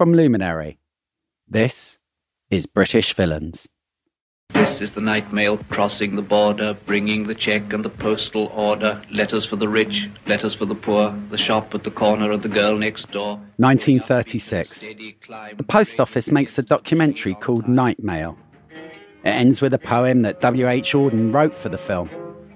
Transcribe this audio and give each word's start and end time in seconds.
From 0.00 0.14
Luminary, 0.14 0.78
this 1.46 1.98
is 2.48 2.64
British 2.64 3.12
Villains. 3.12 3.68
This 4.48 4.80
is 4.80 4.92
the 4.92 5.02
night 5.02 5.30
mail 5.30 5.58
crossing 5.68 6.16
the 6.16 6.22
border, 6.22 6.74
bringing 6.86 7.26
the 7.26 7.34
check 7.34 7.74
and 7.74 7.84
the 7.84 7.90
postal 7.90 8.46
order, 8.54 9.02
letters 9.12 9.44
for 9.44 9.56
the 9.56 9.68
rich, 9.68 10.08
letters 10.26 10.54
for 10.54 10.64
the 10.64 10.74
poor, 10.74 11.14
the 11.28 11.36
shop 11.36 11.74
at 11.74 11.84
the 11.84 11.90
corner 11.90 12.30
of 12.30 12.40
the 12.40 12.48
girl 12.48 12.78
next 12.78 13.10
door. 13.10 13.36
1936. 13.58 14.80
The 14.80 15.64
post 15.68 16.00
office 16.00 16.30
makes 16.30 16.58
a 16.58 16.62
documentary 16.62 17.34
called 17.34 17.68
Night 17.68 18.02
Mail. 18.02 18.38
It 18.70 19.28
ends 19.28 19.60
with 19.60 19.74
a 19.74 19.78
poem 19.78 20.22
that 20.22 20.40
W.H. 20.40 20.94
Auden 20.94 21.30
wrote 21.34 21.58
for 21.58 21.68
the 21.68 21.76
film. 21.76 22.08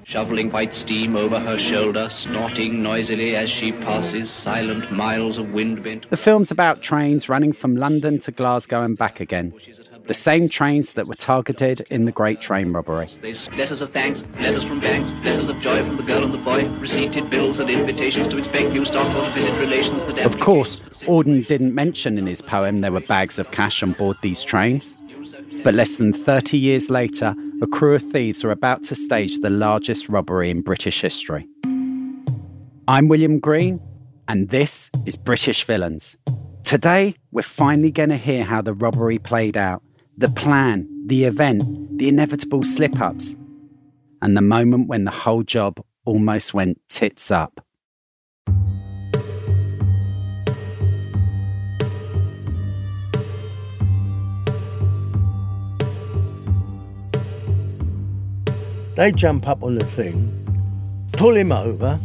Shoveling 0.06 0.50
white 0.50 0.74
steam 0.74 1.16
over 1.16 1.40
her 1.40 1.58
shoulder, 1.58 2.08
snorting 2.10 2.82
noisily 2.82 3.36
as 3.36 3.48
she 3.48 3.72
passes 3.72 4.30
silent 4.30 4.92
miles 4.92 5.38
of 5.38 5.52
wind-bent. 5.52 6.10
The 6.10 6.16
film's 6.16 6.50
about 6.50 6.82
trains 6.82 7.28
running 7.28 7.52
from 7.52 7.74
London 7.74 8.18
to 8.20 8.30
Glasgow 8.30 8.82
and 8.82 8.98
back 8.98 9.18
again. 9.18 9.54
The 10.06 10.12
same 10.12 10.50
trains 10.50 10.92
that 10.92 11.06
were 11.06 11.14
targeted 11.14 11.86
in 11.88 12.04
the 12.04 12.12
Great 12.12 12.38
Train 12.38 12.72
Robbery. 12.72 13.08
There's 13.22 13.50
letters 13.52 13.80
of 13.80 13.90
thanks, 13.92 14.22
letters 14.38 14.62
from 14.62 14.80
banks, 14.80 15.10
letters 15.24 15.48
of 15.48 15.58
joy 15.60 15.82
from 15.82 15.96
the 15.96 16.02
girl 16.02 16.22
and 16.22 16.34
the 16.34 16.38
boy, 16.38 16.68
receipted 16.78 17.30
bills 17.30 17.58
and 17.58 17.70
invitations 17.70 18.28
to 18.28 18.36
inspect 18.36 18.70
new 18.72 18.84
stock 18.84 19.06
or 19.16 19.24
to 19.24 19.30
visit 19.32 19.58
relations. 19.58 20.02
Of 20.20 20.38
course, 20.40 20.76
Auden 21.06 21.46
didn't 21.46 21.74
mention 21.74 22.18
in 22.18 22.26
his 22.26 22.42
poem 22.42 22.82
there 22.82 22.92
were 22.92 23.00
bags 23.00 23.38
of 23.38 23.50
cash 23.52 23.82
on 23.82 23.92
board 23.92 24.18
these 24.20 24.44
trains. 24.44 24.98
But 25.62 25.72
less 25.72 25.96
than 25.96 26.12
30 26.12 26.58
years 26.58 26.90
later, 26.90 27.34
a 27.62 27.66
crew 27.66 27.94
of 27.94 28.02
thieves 28.02 28.44
are 28.44 28.50
about 28.50 28.82
to 28.82 28.94
stage 28.94 29.38
the 29.38 29.50
largest 29.50 30.08
robbery 30.08 30.50
in 30.50 30.60
British 30.60 31.00
history. 31.00 31.46
I'm 32.88 33.08
William 33.08 33.38
Green, 33.38 33.80
and 34.26 34.48
this 34.48 34.90
is 35.06 35.16
British 35.16 35.64
Villains. 35.64 36.16
Today, 36.64 37.14
we're 37.30 37.42
finally 37.42 37.92
going 37.92 38.08
to 38.08 38.16
hear 38.16 38.42
how 38.42 38.60
the 38.60 38.74
robbery 38.74 39.18
played 39.18 39.56
out, 39.56 39.82
the 40.18 40.28
plan, 40.28 40.88
the 41.06 41.24
event, 41.24 41.98
the 41.98 42.08
inevitable 42.08 42.64
slip 42.64 43.00
ups, 43.00 43.36
and 44.20 44.36
the 44.36 44.42
moment 44.42 44.88
when 44.88 45.04
the 45.04 45.10
whole 45.10 45.44
job 45.44 45.80
almost 46.04 46.54
went 46.54 46.80
tits 46.88 47.30
up. 47.30 47.64
They 58.96 59.10
jump 59.10 59.48
up 59.48 59.64
on 59.64 59.74
the 59.74 59.84
thing, 59.84 60.30
pull 61.12 61.34
him 61.34 61.50
over, 61.50 61.98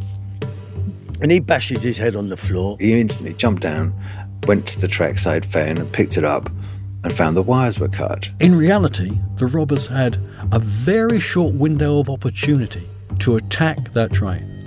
and 1.21 1.31
he 1.31 1.39
bashes 1.39 1.83
his 1.83 1.99
head 1.99 2.15
on 2.15 2.29
the 2.29 2.37
floor. 2.37 2.77
He 2.79 2.99
instantly 2.99 3.35
jumped 3.35 3.61
down, 3.61 3.93
went 4.47 4.65
to 4.69 4.81
the 4.81 4.87
trackside 4.87 5.45
fan 5.45 5.77
and 5.77 5.91
picked 5.91 6.17
it 6.17 6.23
up 6.23 6.49
and 7.03 7.13
found 7.13 7.37
the 7.37 7.43
wires 7.43 7.79
were 7.79 7.89
cut. 7.89 8.31
In 8.39 8.55
reality, 8.55 9.17
the 9.35 9.45
robbers 9.45 9.85
had 9.85 10.17
a 10.51 10.57
very 10.57 11.19
short 11.19 11.53
window 11.53 11.99
of 11.99 12.09
opportunity 12.09 12.89
to 13.19 13.35
attack 13.35 13.93
that 13.93 14.11
train. 14.11 14.58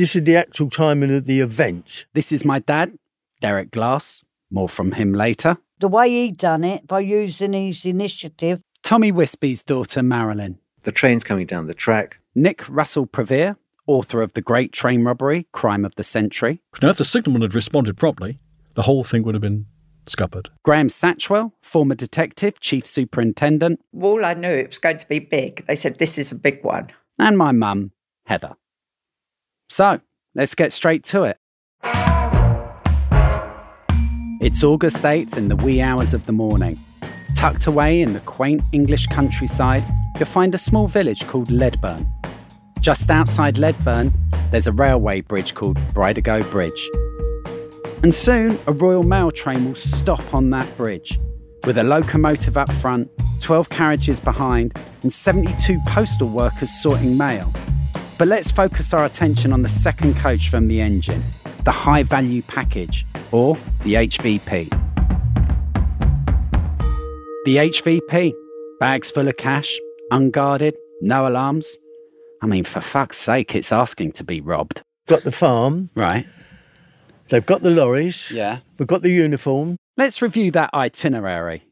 This 0.00 0.16
is 0.16 0.24
the 0.24 0.36
actual 0.36 0.70
timing 0.70 1.14
of 1.14 1.26
the 1.26 1.40
event. 1.40 2.06
This 2.14 2.32
is 2.32 2.42
my 2.42 2.58
dad, 2.58 2.96
Derek 3.42 3.70
Glass. 3.70 4.24
More 4.50 4.66
from 4.66 4.92
him 4.92 5.12
later. 5.12 5.58
The 5.78 5.88
way 5.88 6.08
he 6.08 6.30
done 6.30 6.64
it 6.64 6.86
by 6.86 7.00
using 7.00 7.52
his 7.52 7.84
initiative. 7.84 8.62
Tommy 8.82 9.12
Wisbey's 9.12 9.62
daughter, 9.62 10.02
Marilyn. 10.02 10.58
The 10.84 10.90
train's 10.90 11.22
coming 11.22 11.44
down 11.44 11.66
the 11.66 11.74
track. 11.74 12.18
Nick 12.34 12.66
Russell 12.66 13.06
Pavier, 13.06 13.56
author 13.86 14.22
of 14.22 14.32
The 14.32 14.40
Great 14.40 14.72
Train 14.72 15.04
Robbery, 15.04 15.46
Crime 15.52 15.84
of 15.84 15.94
the 15.96 16.02
Century. 16.02 16.62
Now, 16.80 16.88
if 16.88 16.96
the 16.96 17.04
signalman 17.04 17.42
had 17.42 17.54
responded 17.54 17.98
promptly, 17.98 18.38
the 18.72 18.82
whole 18.84 19.04
thing 19.04 19.22
would 19.24 19.34
have 19.34 19.42
been 19.42 19.66
scuppered. 20.06 20.48
Graham 20.62 20.88
Satchwell, 20.88 21.52
former 21.60 21.94
detective, 21.94 22.58
chief 22.58 22.86
superintendent. 22.86 23.80
All 24.00 24.24
I 24.24 24.32
knew 24.32 24.48
it 24.48 24.68
was 24.68 24.78
going 24.78 24.96
to 24.96 25.08
be 25.08 25.18
big. 25.18 25.66
They 25.66 25.76
said, 25.76 25.98
this 25.98 26.16
is 26.16 26.32
a 26.32 26.36
big 26.36 26.64
one. 26.64 26.88
And 27.18 27.36
my 27.36 27.52
mum, 27.52 27.92
Heather. 28.24 28.56
So, 29.70 30.00
let's 30.34 30.56
get 30.56 30.72
straight 30.72 31.04
to 31.04 31.22
it. 31.22 31.36
It's 34.42 34.64
August 34.64 35.04
8th 35.04 35.36
in 35.36 35.46
the 35.46 35.54
wee 35.54 35.80
hours 35.80 36.12
of 36.12 36.26
the 36.26 36.32
morning. 36.32 36.80
Tucked 37.36 37.68
away 37.68 38.02
in 38.02 38.12
the 38.12 38.20
quaint 38.20 38.62
English 38.72 39.06
countryside, 39.06 39.84
you'll 40.16 40.26
find 40.26 40.56
a 40.56 40.58
small 40.58 40.88
village 40.88 41.24
called 41.28 41.50
Ledburn. 41.50 42.10
Just 42.80 43.12
outside 43.12 43.54
Ledburn, 43.54 44.12
there's 44.50 44.66
a 44.66 44.72
railway 44.72 45.20
bridge 45.20 45.54
called 45.54 45.76
Bridego 45.94 46.42
Bridge. 46.50 46.90
And 48.02 48.12
soon, 48.12 48.58
a 48.66 48.72
Royal 48.72 49.04
Mail 49.04 49.30
train 49.30 49.66
will 49.66 49.76
stop 49.76 50.34
on 50.34 50.50
that 50.50 50.76
bridge, 50.76 51.20
with 51.64 51.78
a 51.78 51.84
locomotive 51.84 52.56
up 52.56 52.72
front, 52.72 53.08
12 53.38 53.68
carriages 53.68 54.18
behind, 54.18 54.76
and 55.02 55.12
72 55.12 55.78
postal 55.86 56.28
workers 56.28 56.72
sorting 56.82 57.16
mail. 57.16 57.52
But 58.20 58.28
let's 58.28 58.50
focus 58.50 58.92
our 58.92 59.06
attention 59.06 59.50
on 59.50 59.62
the 59.62 59.68
second 59.70 60.14
coach 60.14 60.50
from 60.50 60.68
the 60.68 60.82
engine, 60.82 61.24
the 61.64 61.70
high 61.70 62.02
value 62.02 62.42
package, 62.42 63.06
or 63.32 63.56
the 63.82 63.94
HVP. 63.94 64.68
The 67.46 67.56
HVP, 67.56 68.34
bags 68.78 69.10
full 69.10 69.26
of 69.26 69.38
cash, 69.38 69.80
unguarded, 70.10 70.76
no 71.00 71.26
alarms. 71.26 71.78
I 72.42 72.46
mean, 72.46 72.64
for 72.64 72.82
fuck's 72.82 73.16
sake, 73.16 73.54
it's 73.54 73.72
asking 73.72 74.12
to 74.12 74.24
be 74.24 74.42
robbed. 74.42 74.82
Got 75.08 75.22
the 75.22 75.32
farm. 75.32 75.88
Right. 75.94 76.26
They've 77.30 77.46
got 77.46 77.62
the 77.62 77.70
lorries. 77.70 78.30
Yeah. 78.30 78.58
We've 78.78 78.86
got 78.86 79.00
the 79.00 79.08
uniform. 79.08 79.76
Let's 79.96 80.20
review 80.20 80.50
that 80.50 80.74
itinerary. 80.74 81.62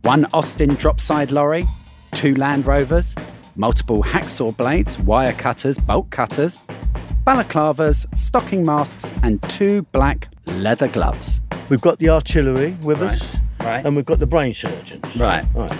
One 0.00 0.26
Austin 0.32 0.70
dropside 0.76 1.30
lorry, 1.30 1.66
two 2.12 2.34
Land 2.34 2.64
Rovers, 2.64 3.14
multiple 3.56 4.02
hacksaw 4.02 4.56
blades, 4.56 4.98
wire 4.98 5.32
cutters, 5.32 5.78
bolt 5.78 6.10
cutters, 6.10 6.58
balaclavas, 7.24 8.06
stocking 8.16 8.64
masks, 8.64 9.12
and 9.22 9.42
two 9.44 9.82
black 9.92 10.28
leather 10.46 10.88
gloves. 10.88 11.40
We've 11.68 11.80
got 11.80 11.98
the 11.98 12.08
artillery 12.08 12.76
with 12.82 13.00
Right, 13.00 13.10
us. 13.12 13.36
right. 13.60 13.84
And 13.84 13.94
we've 13.96 14.04
got 14.06 14.18
the 14.18 14.26
brain 14.26 14.52
surgeons. 14.54 15.16
Right. 15.18 15.44
Right. 15.54 15.72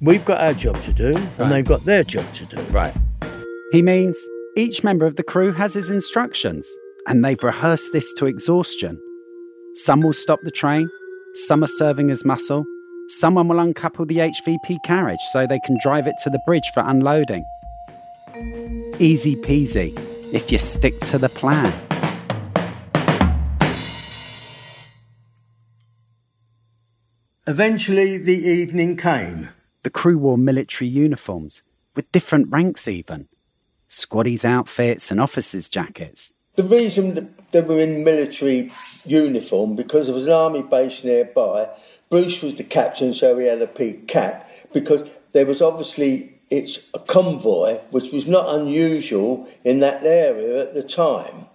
We've 0.00 0.24
got 0.24 0.40
our 0.40 0.54
job 0.54 0.80
to 0.82 0.92
do, 0.92 1.12
Right. 1.12 1.28
and 1.38 1.52
they've 1.52 1.64
got 1.64 1.84
their 1.84 2.04
job 2.04 2.24
to 2.34 2.44
do. 2.46 2.60
Right. 2.70 2.94
He 3.72 3.82
means 3.82 4.18
each 4.56 4.82
member 4.84 5.06
of 5.06 5.16
the 5.16 5.22
crew 5.22 5.52
has 5.52 5.74
his 5.74 5.90
instructions, 5.90 6.68
and 7.06 7.24
they've 7.24 7.42
rehearsed 7.42 7.92
this 7.92 8.12
to 8.14 8.26
exhaustion. 8.26 8.98
Some 9.74 10.00
will 10.00 10.12
stop 10.12 10.40
the 10.42 10.50
train, 10.50 10.88
some 11.34 11.62
are 11.62 11.66
serving 11.68 12.10
as 12.10 12.24
muscle, 12.24 12.64
someone 13.08 13.48
will 13.48 13.58
uncouple 13.58 14.06
the 14.06 14.18
HVP 14.18 14.82
carriage 14.84 15.20
so 15.30 15.46
they 15.46 15.60
can 15.60 15.78
drive 15.80 16.06
it 16.06 16.16
to 16.24 16.30
the 16.30 16.40
bridge 16.46 16.70
for 16.74 16.82
unloading. 16.86 17.44
Easy 18.98 19.36
peasy 19.36 19.96
if 20.32 20.50
you 20.50 20.58
stick 20.58 20.98
to 21.00 21.18
the 21.18 21.28
plan. 21.28 21.72
Eventually, 27.46 28.18
the 28.18 28.36
evening 28.36 28.96
came. 28.96 29.50
The 29.84 29.90
crew 29.90 30.18
wore 30.18 30.36
military 30.36 30.88
uniforms, 30.88 31.62
with 31.94 32.10
different 32.10 32.50
ranks 32.50 32.88
even 32.88 33.28
squaddies' 33.88 34.44
outfits 34.44 35.12
and 35.12 35.20
officers' 35.20 35.68
jackets. 35.68 36.32
The 36.56 36.64
reason 36.64 37.14
that 37.14 37.52
they 37.52 37.60
were 37.60 37.80
in 37.80 38.02
military 38.02 38.72
uniform 39.04 39.76
because 39.76 40.06
there 40.06 40.14
was 40.14 40.26
an 40.26 40.32
army 40.32 40.62
base 40.62 41.04
nearby. 41.04 41.68
Bruce 42.10 42.42
was 42.42 42.54
the 42.54 42.64
captain, 42.64 43.12
so 43.12 43.38
he 43.38 43.46
had 43.46 43.62
a 43.62 43.66
peak 43.66 44.06
cap 44.06 44.48
because 44.72 45.04
there 45.32 45.46
was 45.46 45.60
obviously 45.60 46.32
it's 46.50 46.88
a 46.94 46.98
convoy, 47.00 47.78
which 47.90 48.12
was 48.12 48.26
not 48.26 48.54
unusual 48.54 49.48
in 49.64 49.80
that 49.80 50.04
area 50.04 50.62
at 50.62 50.74
the 50.74 50.82
time. 50.82 51.46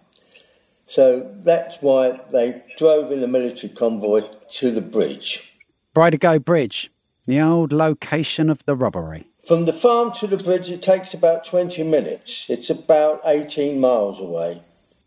So 0.88 1.32
that's 1.44 1.82
why 1.82 2.20
they 2.32 2.62
drove 2.78 3.12
in 3.12 3.24
a 3.24 3.28
military 3.28 3.72
convoy 3.74 4.24
to 4.52 4.72
the 4.72 4.82
bridge. 4.82 5.54
Bridego 5.96 6.44
Bridge, 6.44 6.92
the 7.26 7.40
old 7.40 7.72
location 7.72 8.50
of 8.50 8.66
the 8.66 8.76
robbery. 8.76 9.26
From 9.48 9.66
the 9.66 9.74
farm 9.74 10.12
to 10.14 10.28
the 10.28 10.38
bridge, 10.38 10.70
it 10.70 10.82
takes 10.82 11.14
about 11.14 11.46
20 11.46 11.84
minutes. 11.84 12.50
It's 12.50 12.70
about 12.70 13.22
18 13.26 13.80
miles 13.80 14.20
away. 14.20 14.62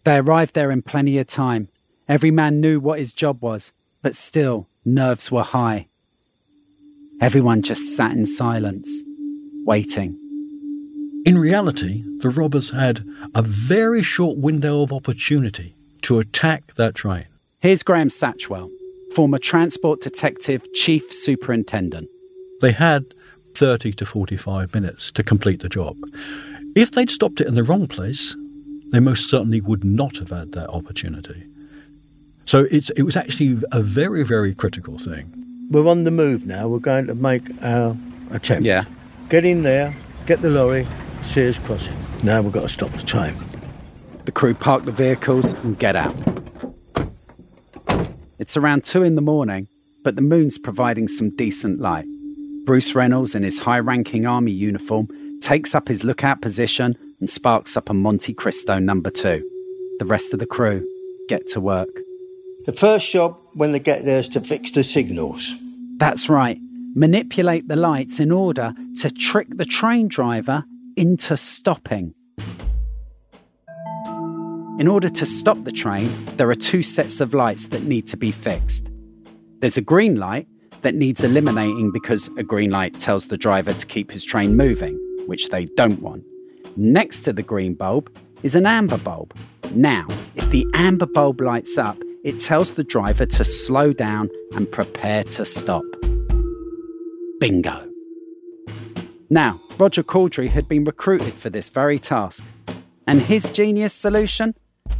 They 0.05 0.17
arrived 0.17 0.55
there 0.55 0.71
in 0.71 0.83
plenty 0.83 1.19
of 1.19 1.27
time. 1.27 1.69
Every 2.09 2.31
man 2.31 2.61
knew 2.61 2.81
what 2.81 2.99
his 2.99 3.13
job 3.13 3.41
was, 3.41 3.73
but 4.05 4.15
still, 4.15 4.69
nerves 4.85 5.33
were 5.33 5.43
high. 5.43 5.87
Everyone 7.23 7.63
just 7.63 7.97
sat 7.97 8.13
in 8.13 8.27
silence, 8.27 9.03
waiting. 9.65 10.11
In 11.25 11.39
reality, 11.39 12.03
the 12.21 12.29
robbers 12.29 12.69
had 12.69 13.03
a 13.35 13.41
very 13.41 14.03
short 14.03 14.37
window 14.37 14.83
of 14.83 14.93
opportunity 14.93 15.73
to 16.03 16.19
attack 16.19 16.75
that 16.75 16.95
train. 16.95 17.25
Here's 17.61 17.83
Graham 17.83 18.11
Satchwell, 18.11 18.69
former 19.15 19.39
Transport 19.39 20.03
Detective 20.03 20.63
Chief 20.75 21.11
Superintendent. 21.11 22.07
They 22.61 22.73
had 22.73 23.07
30 23.55 23.95
to 23.95 24.05
45 24.05 24.75
minutes 24.75 25.11
to 25.13 25.23
complete 25.23 25.61
the 25.61 25.71
job. 25.71 25.97
If 26.77 26.91
they'd 26.91 27.11
stopped 27.11 27.41
it 27.41 27.47
in 27.47 27.55
the 27.55 27.63
wrong 27.63 27.89
place, 27.89 28.37
they 28.93 29.01
most 29.01 29.31
certainly 29.31 29.63
would 29.63 29.83
not 29.83 30.19
have 30.19 30.29
had 30.29 30.53
that 30.53 30.69
opportunity. 30.69 31.45
So 32.47 32.67
it's, 32.71 32.91
it 32.91 33.03
was 33.03 33.17
actually 33.17 33.63
a 33.73 33.81
very, 33.81 34.23
very 34.23 34.55
critical 34.55 34.99
thing. 34.99 35.33
We're 35.71 35.89
on 35.89 36.05
the 36.05 36.11
move 36.11 36.47
now. 36.47 36.69
We're 36.69 36.79
going 36.79 37.07
to 37.07 37.15
make 37.15 37.43
our 37.63 37.97
attempt. 38.31 38.65
Yeah. 38.65 38.85
Get 39.29 39.45
in 39.45 39.63
there, 39.63 39.97
get 40.27 40.43
the 40.43 40.51
lorry, 40.51 40.87
Sears 41.23 41.59
Crossing. 41.59 41.97
Now 42.23 42.43
we've 42.43 42.53
got 42.53 42.63
to 42.63 42.69
stop 42.69 42.91
the 42.93 43.03
train. 43.03 43.35
The 44.25 44.33
crew 44.33 44.55
park 44.55 44.85
the 44.85 44.93
vehicles 44.93 45.53
and 45.65 45.79
get 45.79 45.97
out. 45.97 46.15
It's 48.39 48.57
around 48.57 48.85
two 48.85 49.03
in 49.03 49.15
the 49.15 49.23
morning, 49.23 49.69
but 50.03 50.17
the 50.17 50.23
moon's 50.23 50.59
providing 50.59 51.09
some 51.09 51.31
decent 51.31 51.81
light. 51.81 52.07
Bruce 52.67 52.95
Reynolds, 52.95 53.35
in 53.35 53.43
his 53.43 53.61
high 53.61 53.79
ranking 53.79 54.27
army 54.27 54.53
uniform, 54.53 55.09
takes 55.41 55.75
up 55.75 55.89
his 55.89 56.05
lookout 56.05 56.43
position 56.43 56.97
and 57.21 57.29
sparks 57.29 57.77
up 57.77 57.89
a 57.89 57.95
Monte 57.95 58.35
Cristo 58.35 58.79
number 58.79 59.11
two. 59.11 59.49
The 59.99 60.05
rest 60.05 60.33
of 60.33 60.41
the 60.41 60.47
crew 60.47 60.87
get 61.29 61.47
to 61.49 61.61
work. 61.61 61.89
The 62.65 62.73
first 62.73 63.13
job 63.13 63.37
when 63.53 63.73
they 63.73 63.79
get 63.79 64.07
there 64.07 64.21
is 64.21 64.29
to 64.31 64.41
fix 64.41 64.71
the 64.71 64.83
signals. 64.83 65.55
That's 65.99 66.31
right, 66.31 66.59
manipulate 66.95 67.69
the 67.69 67.77
lights 67.77 68.21
in 68.21 68.33
order 68.33 68.73
to 69.01 69.11
trick 69.11 69.49
the 69.51 69.67
train 69.67 70.09
driver 70.09 70.65
into 70.97 71.37
stopping. 71.37 72.15
In 74.79 74.89
order 74.89 75.11
to 75.11 75.27
stop 75.27 75.63
the 75.65 75.73
train, 75.73 76.11
there 76.37 76.49
are 76.49 76.55
two 76.55 76.83
sets 76.83 77.21
of 77.21 77.35
lights 77.35 77.67
that 77.67 77.83
need 77.83 78.07
to 78.09 78.17
be 78.17 78.33
fixed. 78.33 78.91
There's 79.61 79.77
a 79.77 79.83
green 79.83 80.17
light 80.17 80.49
that 80.81 80.95
needs 80.95 81.23
eliminating 81.23 81.93
because 81.93 82.29
a 82.39 82.43
green 82.43 82.71
light 82.71 82.99
tells 82.99 83.27
the 83.27 83.37
driver 83.37 83.75
to 83.75 83.87
keep 83.87 84.11
his 84.11 84.25
train 84.25 84.57
moving, 84.57 84.97
which 85.27 85.51
they 85.51 85.67
don't 85.77 86.01
want. 86.01 86.25
Next 86.77 87.21
to 87.23 87.35
the 87.35 87.43
green 87.43 87.75
bulb 87.75 88.11
is 88.43 88.55
an 88.55 88.65
amber 88.65 88.99
bulb. 88.99 89.35
Now, 89.73 90.07
if 90.35 90.49
the 90.49 90.67
amber 90.73 91.07
bulb 91.07 91.43
lights 91.43 91.77
up, 91.77 91.99
it 92.25 92.41
tells 92.41 92.73
the 92.73 92.85
driver 92.85 93.27
to 93.27 93.45
slow 93.45 93.93
down 93.93 94.31
and 94.57 94.71
prepare 94.73 95.23
to 95.25 95.45
stop. 95.45 95.85
Bingo. 97.39 97.89
Now, 99.29 99.61
Roger 99.79 100.03
Cordrey 100.03 100.49
had 100.49 100.69
been 100.69 100.85
recruited 100.85 101.35
for 101.35 101.51
this 101.51 101.69
very 101.69 101.99
task, 101.99 102.43
and 103.07 103.21
his 103.21 103.51
genius 103.51 103.93
solution 103.93 104.55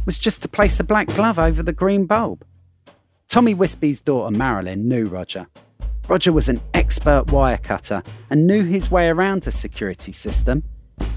was 0.05 0.19
just 0.19 0.41
to 0.43 0.47
place 0.47 0.79
a 0.79 0.83
black 0.83 1.07
glove 1.07 1.39
over 1.39 1.63
the 1.63 1.73
green 1.73 2.05
bulb. 2.05 2.45
Tommy 3.27 3.53
Wisbey's 3.53 4.01
daughter 4.01 4.35
Marilyn 4.35 4.87
knew 4.87 5.05
Roger. 5.05 5.47
Roger 6.07 6.31
was 6.31 6.47
an 6.47 6.61
expert 6.75 7.31
wire 7.31 7.57
cutter 7.57 8.03
and 8.29 8.45
knew 8.45 8.63
his 8.63 8.91
way 8.91 9.07
around 9.09 9.47
a 9.47 9.51
security 9.51 10.11
system. 10.11 10.63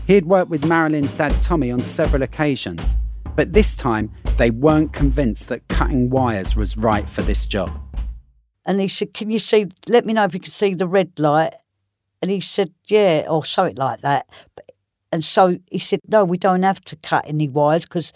He 0.06 0.14
had 0.14 0.24
worked 0.24 0.50
with 0.50 0.66
Marilyn's 0.66 1.12
dad 1.12 1.38
Tommy 1.40 1.70
on 1.70 1.84
several 1.84 2.22
occasions, 2.22 2.96
but 3.38 3.52
this 3.52 3.76
time 3.76 4.10
they 4.36 4.50
weren't 4.50 4.92
convinced 4.92 5.46
that 5.46 5.68
cutting 5.68 6.10
wires 6.10 6.56
was 6.56 6.76
right 6.76 7.08
for 7.08 7.22
this 7.22 7.46
job. 7.46 7.70
And 8.66 8.80
he 8.80 8.88
said, 8.88 9.14
Can 9.14 9.30
you 9.30 9.38
see, 9.38 9.68
let 9.86 10.04
me 10.04 10.12
know 10.12 10.24
if 10.24 10.34
you 10.34 10.40
can 10.40 10.50
see 10.50 10.74
the 10.74 10.88
red 10.88 11.16
light? 11.20 11.54
And 12.20 12.32
he 12.32 12.40
said, 12.40 12.74
Yeah, 12.88 13.26
or 13.30 13.44
something 13.44 13.76
like 13.76 14.00
that. 14.00 14.28
And 15.12 15.24
so 15.24 15.56
he 15.70 15.78
said, 15.78 16.00
No, 16.08 16.24
we 16.24 16.36
don't 16.36 16.64
have 16.64 16.80
to 16.86 16.96
cut 16.96 17.28
any 17.28 17.48
wires 17.48 17.84
because 17.84 18.12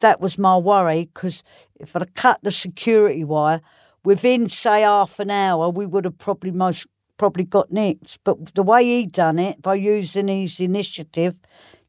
that 0.00 0.20
was 0.20 0.36
my 0.36 0.58
worry. 0.58 1.08
Because 1.14 1.42
if 1.80 1.96
I'd 1.96 2.14
cut 2.14 2.40
the 2.42 2.52
security 2.52 3.24
wire, 3.24 3.62
within, 4.04 4.46
say, 4.46 4.82
half 4.82 5.18
an 5.18 5.30
hour, 5.30 5.70
we 5.70 5.86
would 5.86 6.04
have 6.04 6.18
probably 6.18 6.50
most 6.50 6.86
probably 7.16 7.44
got 7.44 7.72
nicked. 7.72 8.18
But 8.24 8.54
the 8.54 8.62
way 8.62 8.84
he 8.84 9.06
done 9.06 9.38
it, 9.38 9.62
by 9.62 9.76
using 9.76 10.28
his 10.28 10.60
initiative, 10.60 11.34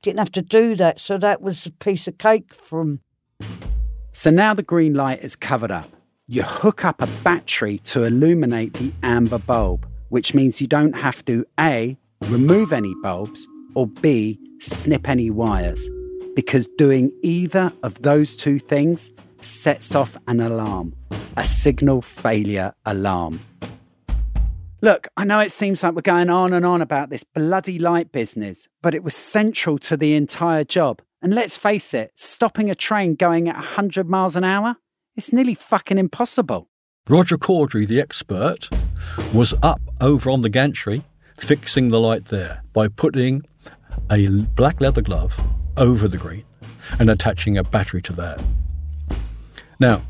didn't 0.02 0.20
have 0.20 0.32
to 0.34 0.42
do 0.42 0.76
that. 0.76 1.00
So 1.00 1.18
that 1.18 1.42
was 1.42 1.66
a 1.66 1.72
piece 1.72 2.08
of 2.08 2.18
cake 2.18 2.54
from. 2.54 3.00
So 4.12 4.30
now 4.32 4.54
the 4.54 4.64
green 4.64 4.94
light 4.94 5.20
is 5.22 5.36
covered 5.36 5.72
up. 5.72 5.90
You 6.28 6.44
hook 6.44 6.84
up 6.84 7.02
a 7.02 7.08
battery 7.24 7.78
to 7.80 8.04
illuminate 8.04 8.74
the 8.74 8.92
amber 9.04 9.38
bulb, 9.38 9.88
which 10.10 10.34
means 10.34 10.60
you 10.60 10.68
don't 10.68 10.96
have 10.96 11.24
to 11.26 11.46
A, 11.60 11.98
remove 12.26 12.74
any 12.74 12.94
bulbs, 13.02 13.48
or 13.76 13.88
B, 13.88 14.40
snip 14.60 15.08
any 15.08 15.30
wires, 15.30 15.90
because 16.36 16.68
doing 16.78 17.12
either 17.22 17.72
of 17.84 18.02
those 18.02 18.36
two 18.36 18.60
things 18.60 19.12
sets 19.42 19.96
off 19.96 20.18
an 20.28 20.40
alarm, 20.40 20.94
a 21.38 21.46
signal 21.46 22.02
failure 22.02 22.74
alarm. 22.86 23.40
Look, 24.80 25.08
I 25.18 25.24
know 25.24 25.40
it 25.40 25.52
seems 25.52 25.82
like 25.82 25.96
we're 25.96 26.02
going 26.02 26.30
on 26.30 26.54
and 26.54 26.64
on 26.64 26.84
about 26.84 27.10
this 27.10 27.24
bloody 27.24 27.80
light 27.80 28.12
business, 28.12 28.68
but 28.84 28.94
it 28.94 29.04
was 29.04 29.16
central 29.16 29.80
to 29.80 29.98
the 29.98 30.14
entire 30.14 30.64
job. 30.64 31.02
And 31.20 31.34
let's 31.34 31.58
face 31.58 31.96
it, 31.96 32.12
stopping 32.14 32.70
a 32.70 32.76
train 32.76 33.16
going 33.16 33.50
at 33.50 33.56
100 33.56 34.08
miles 34.08 34.36
an 34.36 34.44
hour, 34.44 34.76
it's 35.16 35.34
nearly 35.34 35.56
fucking 35.56 35.98
impossible. 35.98 36.70
Roger 37.10 37.40
Cordrey, 37.40 37.88
the 37.88 38.00
expert, 38.00 38.70
was 39.34 39.56
up 39.64 39.82
over 40.00 40.30
on 40.30 40.42
the 40.42 40.50
gantry 40.50 41.04
fixing 41.40 41.90
the 41.90 42.00
light 42.00 42.26
there 42.26 42.62
by 42.74 42.88
putting 42.88 43.42
a 44.12 44.28
black 44.28 44.80
leather 44.80 45.02
glove 45.02 45.36
over 45.78 46.08
the 46.08 46.18
green 46.18 46.46
and 47.00 47.10
attaching 47.10 47.58
a 47.58 47.64
battery 47.64 48.04
to 48.04 48.14
that. 48.14 48.44
Now, 49.80 50.04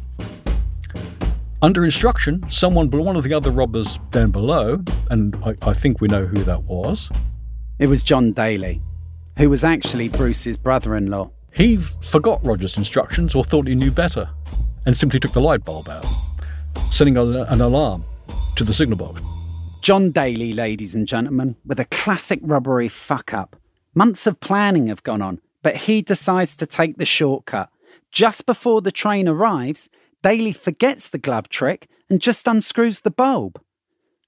under 1.61 1.83
instruction, 1.83 2.43
someone, 2.49 2.89
one 2.89 3.15
of 3.15 3.23
the 3.23 3.33
other 3.33 3.51
robbers 3.51 3.99
down 4.11 4.31
below, 4.31 4.83
and 5.09 5.35
I, 5.43 5.55
I 5.61 5.73
think 5.73 6.01
we 6.01 6.07
know 6.07 6.25
who 6.25 6.43
that 6.43 6.63
was, 6.63 7.09
It 7.79 7.87
was 7.87 8.01
John 8.01 8.31
Daly, 8.31 8.81
who 9.37 9.49
was 9.49 9.63
actually 9.63 10.09
Bruce's 10.09 10.57
brother 10.57 10.95
in 10.95 11.07
law. 11.07 11.31
He 11.53 11.77
forgot 11.77 12.43
Roger's 12.43 12.77
instructions 12.77 13.35
or 13.35 13.43
thought 13.43 13.67
he 13.67 13.75
knew 13.75 13.91
better 13.91 14.29
and 14.85 14.97
simply 14.97 15.19
took 15.19 15.33
the 15.33 15.41
light 15.41 15.63
bulb 15.63 15.89
out, 15.89 16.05
sending 16.91 17.17
an, 17.17 17.35
an 17.35 17.61
alarm 17.61 18.03
to 18.55 18.63
the 18.63 18.73
signal 18.73 18.97
box. 18.97 19.21
John 19.81 20.11
Daly, 20.11 20.53
ladies 20.53 20.95
and 20.95 21.07
gentlemen, 21.07 21.55
with 21.65 21.79
a 21.79 21.85
classic 21.85 22.39
rubbery 22.41 22.89
fuck 22.89 23.33
up. 23.33 23.55
Months 23.93 24.27
of 24.27 24.39
planning 24.39 24.87
have 24.87 25.03
gone 25.03 25.21
on, 25.21 25.39
but 25.61 25.75
he 25.75 26.01
decides 26.01 26.55
to 26.57 26.65
take 26.65 26.97
the 26.97 27.05
shortcut. 27.05 27.69
Just 28.11 28.45
before 28.45 28.81
the 28.81 28.91
train 28.91 29.27
arrives, 29.27 29.89
Daly 30.27 30.51
forgets 30.51 31.07
the 31.07 31.17
glove 31.17 31.47
trick 31.47 31.87
and 32.09 32.19
just 32.19 32.49
unscrews 32.49 32.99
the 32.99 33.09
bulb. 33.09 33.61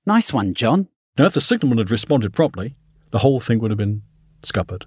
Nice 0.05 0.31
one, 0.31 0.53
John. 0.53 0.87
Now, 1.17 1.25
if 1.25 1.33
the 1.33 1.41
signalman 1.41 1.77
had 1.77 1.91
responded 1.91 2.31
promptly, 2.31 2.77
the 3.11 3.17
whole 3.17 3.41
thing 3.41 3.59
would 3.59 3.69
have 3.69 3.77
been 3.77 4.03
scuppered. 4.41 4.85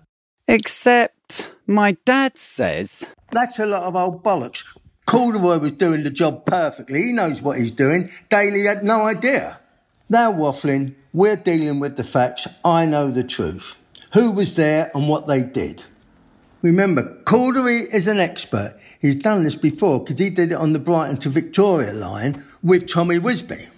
Except 0.49 1.51
my 1.67 1.99
dad 2.07 2.39
says. 2.39 3.07
That's 3.31 3.59
a 3.59 3.67
lot 3.67 3.83
of 3.83 3.95
old 3.95 4.25
bollocks. 4.25 4.65
Cordrey 5.07 5.61
was 5.61 5.73
doing 5.73 6.03
the 6.03 6.09
job 6.09 6.47
perfectly. 6.47 7.03
He 7.03 7.13
knows 7.13 7.43
what 7.43 7.59
he's 7.59 7.73
doing. 7.73 8.11
Daly 8.31 8.65
had 8.65 8.83
no 8.83 9.03
idea. 9.03 9.61
Now, 10.09 10.33
waffling, 10.33 10.95
we're 11.13 11.37
dealing 11.37 11.79
with 11.79 11.97
the 11.97 12.05
facts. 12.05 12.47
I 12.65 12.87
know 12.87 13.11
the 13.11 13.23
truth. 13.23 13.79
Who 14.15 14.31
was 14.31 14.55
there 14.55 14.91
and 14.95 15.11
what 15.11 15.27
they 15.27 15.43
did. 15.43 15.85
Remember, 16.63 17.19
Cordrey 17.25 17.93
is 17.93 18.07
an 18.07 18.21
expert. 18.21 18.79
He's 19.01 19.17
done 19.17 19.43
this 19.43 19.57
before 19.57 20.01
because 20.01 20.21
he 20.21 20.31
did 20.31 20.53
it 20.53 20.57
on 20.57 20.73
the 20.73 20.79
Brighton 20.79 21.17
to 21.19 21.29
Victoria 21.29 21.93
line 21.93 22.45
with 22.63 22.89
Tommy 22.89 23.19
Wisbey. 23.19 23.69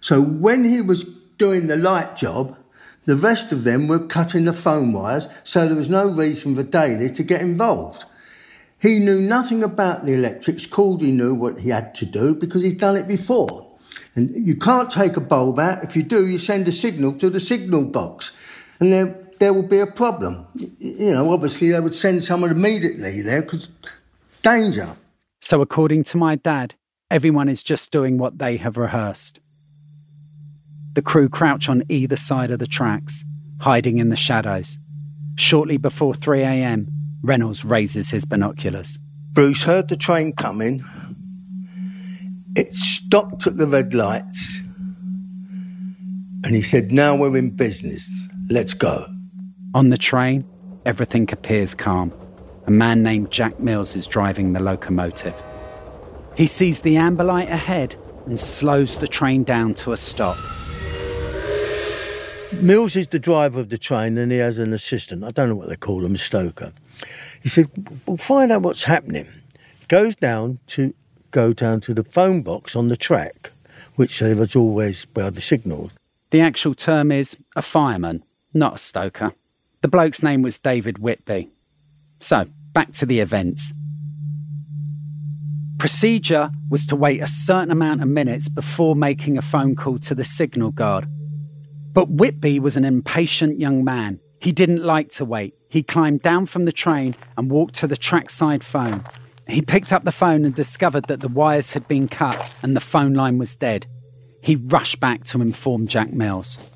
So 0.00 0.20
when 0.20 0.64
he 0.64 0.80
was 0.80 1.04
doing 1.38 1.66
the 1.66 1.76
light 1.76 2.16
job, 2.16 2.56
the 3.04 3.16
rest 3.16 3.50
of 3.50 3.64
them 3.64 3.88
were 3.88 3.98
cutting 3.98 4.44
the 4.44 4.52
phone 4.52 4.92
wires, 4.92 5.26
so 5.42 5.66
there 5.66 5.76
was 5.76 5.90
no 5.90 6.06
reason 6.06 6.54
for 6.54 6.62
Daly 6.62 7.10
to 7.10 7.22
get 7.22 7.40
involved. 7.40 8.04
He 8.78 8.98
knew 8.98 9.20
nothing 9.20 9.62
about 9.62 10.06
the 10.06 10.14
electrics. 10.14 10.66
Cordy 10.66 11.10
knew 11.10 11.34
what 11.34 11.60
he 11.60 11.70
had 11.70 11.94
to 11.96 12.06
do 12.06 12.34
because 12.34 12.62
he's 12.62 12.74
done 12.74 12.96
it 12.96 13.08
before. 13.08 13.66
And 14.14 14.46
you 14.46 14.56
can't 14.56 14.90
take 14.90 15.16
a 15.16 15.20
bulb 15.20 15.58
out. 15.58 15.84
If 15.84 15.96
you 15.96 16.02
do, 16.02 16.26
you 16.26 16.38
send 16.38 16.66
a 16.68 16.72
signal 16.72 17.14
to 17.14 17.28
the 17.28 17.40
signal 17.40 17.84
box. 17.84 18.32
And 18.78 18.92
there, 18.92 19.18
there 19.40 19.54
will 19.54 19.66
be 19.66 19.78
a 19.78 19.86
problem. 19.86 20.46
You 20.54 21.12
know, 21.12 21.32
obviously 21.32 21.70
they 21.70 21.80
would 21.80 21.94
send 21.94 22.22
someone 22.22 22.50
immediately 22.50 23.22
there 23.22 23.42
because 23.42 23.70
danger. 24.42 24.96
So, 25.40 25.62
according 25.62 26.04
to 26.04 26.18
my 26.18 26.36
dad, 26.36 26.74
everyone 27.10 27.48
is 27.48 27.62
just 27.62 27.90
doing 27.90 28.18
what 28.18 28.38
they 28.38 28.58
have 28.58 28.76
rehearsed. 28.76 29.40
The 30.92 31.02
crew 31.02 31.28
crouch 31.28 31.68
on 31.68 31.82
either 31.88 32.16
side 32.16 32.50
of 32.50 32.58
the 32.58 32.66
tracks, 32.66 33.24
hiding 33.60 33.98
in 33.98 34.10
the 34.10 34.16
shadows. 34.16 34.78
Shortly 35.36 35.78
before 35.78 36.14
3 36.14 36.42
a.m., 36.42 36.88
Reynolds 37.22 37.64
raises 37.64 38.10
his 38.10 38.26
binoculars. 38.26 38.98
Bruce 39.32 39.64
heard 39.64 39.88
the 39.88 39.96
train 39.96 40.34
coming. 40.34 40.84
It 42.56 42.74
stopped 42.74 43.46
at 43.46 43.56
the 43.56 43.66
red 43.66 43.94
lights. 43.94 44.60
And 46.44 46.54
he 46.54 46.60
said, 46.60 46.92
Now 46.92 47.16
we're 47.16 47.36
in 47.38 47.50
business. 47.50 48.28
Let's 48.50 48.74
go. 48.74 49.06
On 49.72 49.90
the 49.90 49.98
train, 49.98 50.44
everything 50.84 51.28
appears 51.32 51.76
calm. 51.76 52.12
A 52.66 52.72
man 52.72 53.04
named 53.04 53.30
Jack 53.30 53.60
Mills 53.60 53.94
is 53.94 54.04
driving 54.04 54.52
the 54.52 54.58
locomotive. 54.58 55.40
He 56.36 56.46
sees 56.46 56.80
the 56.80 56.96
amber 56.96 57.22
light 57.22 57.48
ahead 57.48 57.94
and 58.26 58.36
slows 58.36 58.96
the 58.96 59.06
train 59.06 59.44
down 59.44 59.74
to 59.74 59.92
a 59.92 59.96
stop. 59.96 60.36
Mills 62.52 62.96
is 62.96 63.06
the 63.06 63.20
driver 63.20 63.60
of 63.60 63.68
the 63.68 63.78
train 63.78 64.18
and 64.18 64.32
he 64.32 64.38
has 64.38 64.58
an 64.58 64.72
assistant. 64.72 65.22
I 65.22 65.30
don't 65.30 65.48
know 65.48 65.54
what 65.54 65.68
they 65.68 65.76
call 65.76 66.04
him, 66.04 66.16
a 66.16 66.18
stoker. 66.18 66.72
He 67.40 67.48
said, 67.48 67.70
We'll 68.06 68.16
find 68.16 68.50
out 68.50 68.62
what's 68.62 68.84
happening. 68.84 69.28
He 69.78 69.86
goes 69.86 70.16
down 70.16 70.58
to 70.68 70.94
go 71.30 71.52
down 71.52 71.80
to 71.82 71.94
the 71.94 72.02
phone 72.02 72.42
box 72.42 72.74
on 72.74 72.88
the 72.88 72.96
track, 72.96 73.52
which 73.94 74.18
there 74.18 74.34
was 74.34 74.56
always 74.56 75.06
where 75.14 75.30
the 75.30 75.40
signal. 75.40 75.92
The 76.30 76.40
actual 76.40 76.74
term 76.74 77.12
is 77.12 77.36
a 77.54 77.62
fireman, 77.62 78.24
not 78.52 78.74
a 78.74 78.78
stoker. 78.78 79.32
The 79.82 79.88
bloke's 79.88 80.22
name 80.22 80.42
was 80.42 80.58
David 80.58 80.98
Whitby. 80.98 81.48
So, 82.20 82.44
back 82.74 82.92
to 82.92 83.06
the 83.06 83.20
events. 83.20 83.72
Procedure 85.78 86.50
was 86.70 86.86
to 86.88 86.96
wait 86.96 87.22
a 87.22 87.26
certain 87.26 87.70
amount 87.70 88.02
of 88.02 88.08
minutes 88.08 88.50
before 88.50 88.94
making 88.94 89.38
a 89.38 89.42
phone 89.42 89.74
call 89.74 89.98
to 90.00 90.14
the 90.14 90.24
signal 90.24 90.70
guard. 90.70 91.06
But 91.94 92.10
Whitby 92.10 92.60
was 92.60 92.76
an 92.76 92.84
impatient 92.84 93.58
young 93.58 93.82
man. 93.82 94.20
He 94.38 94.52
didn't 94.52 94.84
like 94.84 95.08
to 95.12 95.24
wait. 95.24 95.54
He 95.70 95.82
climbed 95.82 96.20
down 96.20 96.44
from 96.44 96.66
the 96.66 96.72
train 96.72 97.14
and 97.38 97.50
walked 97.50 97.74
to 97.76 97.86
the 97.86 97.96
trackside 97.96 98.62
phone. 98.62 99.02
He 99.48 99.62
picked 99.62 99.94
up 99.94 100.04
the 100.04 100.12
phone 100.12 100.44
and 100.44 100.54
discovered 100.54 101.06
that 101.06 101.20
the 101.20 101.28
wires 101.28 101.72
had 101.72 101.88
been 101.88 102.06
cut 102.06 102.54
and 102.62 102.76
the 102.76 102.80
phone 102.80 103.14
line 103.14 103.38
was 103.38 103.54
dead. 103.54 103.86
He 104.42 104.56
rushed 104.56 105.00
back 105.00 105.24
to 105.24 105.40
inform 105.40 105.86
Jack 105.86 106.12
Mills. 106.12 106.70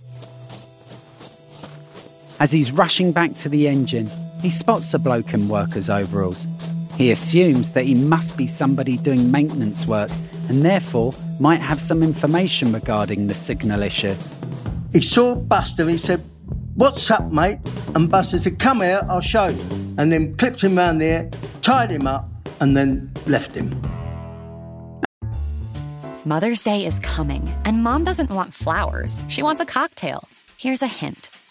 As 2.45 2.53
he's 2.53 2.73
rushing 2.73 3.11
back 3.11 3.33
to 3.37 3.49
the 3.49 3.67
engine, 3.67 4.07
he 4.43 4.51
spots 4.51 4.93
a 4.93 4.99
bloke 4.99 5.33
in 5.33 5.49
worker's 5.49 5.89
overalls. 5.89 6.47
He 6.99 7.11
assumes 7.11 7.71
that 7.71 7.87
he 7.87 7.95
must 7.95 8.37
be 8.37 8.47
somebody 8.47 8.99
doing 8.99 9.31
maintenance 9.31 9.87
work 9.87 10.11
and 10.51 10.63
therefore 10.63 11.15
might 11.41 11.63
have 11.63 11.81
some 11.81 12.03
information 12.03 12.71
regarding 12.71 13.29
the 13.29 13.33
signal 13.33 13.83
issue. 13.83 14.15
He 14.93 15.01
saw 15.01 15.35
Buster, 15.35 15.89
he 15.89 15.97
said, 15.97 16.23
What's 16.75 17.11
up, 17.11 17.33
mate? 17.33 17.61
And 17.95 18.11
Buster 18.11 18.39
said, 18.39 18.59
Come 18.59 18.83
here, 18.83 19.01
I'll 19.09 19.23
show 19.23 19.47
you. 19.47 19.63
And 19.97 20.13
then 20.13 20.37
clipped 20.37 20.61
him 20.61 20.77
round 20.77 21.01
there, 21.01 21.31
tied 21.63 21.91
him 21.91 22.07
up, 22.07 22.29
and 22.61 22.77
then 22.77 23.11
left 23.27 23.55
him. 23.55 23.71
Mother's 26.27 26.63
Day 26.63 26.85
is 26.85 27.01
coming, 27.01 27.49
and 27.65 27.83
mom 27.83 28.05
doesn't 28.05 28.29
want 28.29 28.53
flowers. 28.53 29.23
She 29.29 29.43
wants 29.43 29.63
a 29.63 29.65
cocktail. 29.65 30.29
Here's 30.59 30.83
a 30.83 30.87
hint 30.87 31.31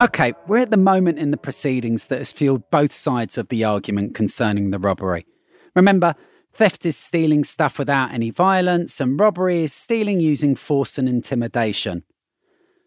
Okay, 0.00 0.32
we're 0.46 0.58
at 0.58 0.70
the 0.70 0.76
moment 0.76 1.18
in 1.18 1.32
the 1.32 1.36
proceedings 1.36 2.04
that 2.04 2.18
has 2.18 2.30
fueled 2.30 2.70
both 2.70 2.92
sides 2.92 3.36
of 3.36 3.48
the 3.48 3.64
argument 3.64 4.14
concerning 4.14 4.70
the 4.70 4.78
robbery. 4.78 5.26
Remember, 5.74 6.14
theft 6.52 6.86
is 6.86 6.96
stealing 6.96 7.42
stuff 7.42 7.80
without 7.80 8.12
any 8.12 8.30
violence, 8.30 9.00
and 9.00 9.18
robbery 9.18 9.64
is 9.64 9.72
stealing 9.72 10.20
using 10.20 10.54
force 10.54 10.98
and 10.98 11.08
intimidation. 11.08 12.04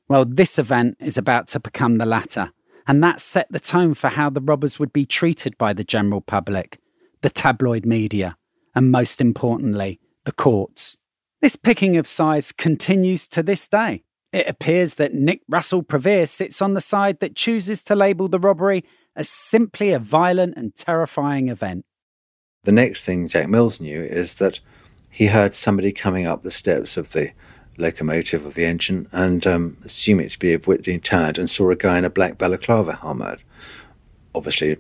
Well, 0.07 0.23
this 0.23 0.57
event 0.57 0.95
is 1.01 1.17
about 1.17 1.47
to 1.47 1.59
become 1.59 1.97
the 1.97 2.05
latter, 2.05 2.53
and 2.87 3.03
that 3.03 3.19
set 3.19 3.47
the 3.51 3.59
tone 3.59 3.93
for 3.93 4.07
how 4.07 4.29
the 4.29 4.39
robbers 4.39 4.79
would 4.79 4.93
be 4.93 5.05
treated 5.05 5.57
by 5.57 5.73
the 5.73 5.83
general 5.83 6.21
public, 6.21 6.79
the 7.23 7.29
tabloid 7.29 7.85
media, 7.85 8.37
and 8.73 8.89
most 8.89 9.19
importantly, 9.19 9.99
the 10.23 10.31
courts. 10.31 10.97
This 11.41 11.57
picking 11.57 11.97
of 11.97 12.07
sides 12.07 12.53
continues 12.53 13.27
to 13.29 13.43
this 13.43 13.67
day. 13.67 14.03
It 14.33 14.47
appears 14.47 14.95
that 14.95 15.13
Nick 15.13 15.41
Russell 15.49 15.83
Pavier 15.83 16.25
sits 16.25 16.61
on 16.61 16.73
the 16.73 16.81
side 16.81 17.19
that 17.19 17.35
chooses 17.35 17.83
to 17.83 17.95
label 17.95 18.29
the 18.29 18.39
robbery 18.39 18.85
as 19.15 19.27
simply 19.27 19.91
a 19.91 19.99
violent 19.99 20.55
and 20.55 20.73
terrifying 20.73 21.49
event. 21.49 21.85
The 22.63 22.71
next 22.71 23.05
thing 23.05 23.27
Jack 23.27 23.49
Mills 23.49 23.81
knew 23.81 24.01
is 24.01 24.35
that 24.35 24.59
he 25.09 25.27
heard 25.27 25.53
somebody 25.53 25.91
coming 25.91 26.25
up 26.25 26.43
the 26.43 26.51
steps 26.51 26.95
of 26.95 27.11
the 27.11 27.31
locomotive 27.77 28.45
of 28.45 28.53
the 28.53 28.65
engine 28.65 29.07
and 29.11 29.45
um, 29.45 29.77
assumed 29.83 30.21
it 30.21 30.31
to 30.31 30.39
be 30.39 30.53
a 30.53 30.57
Whitby 30.57 30.99
turned 30.99 31.37
and 31.37 31.49
saw 31.49 31.69
a 31.71 31.75
guy 31.75 31.97
in 31.97 32.05
a 32.05 32.09
black 32.09 32.37
balaclava 32.37 32.93
helmet. 32.93 33.39
Obviously, 34.33 34.77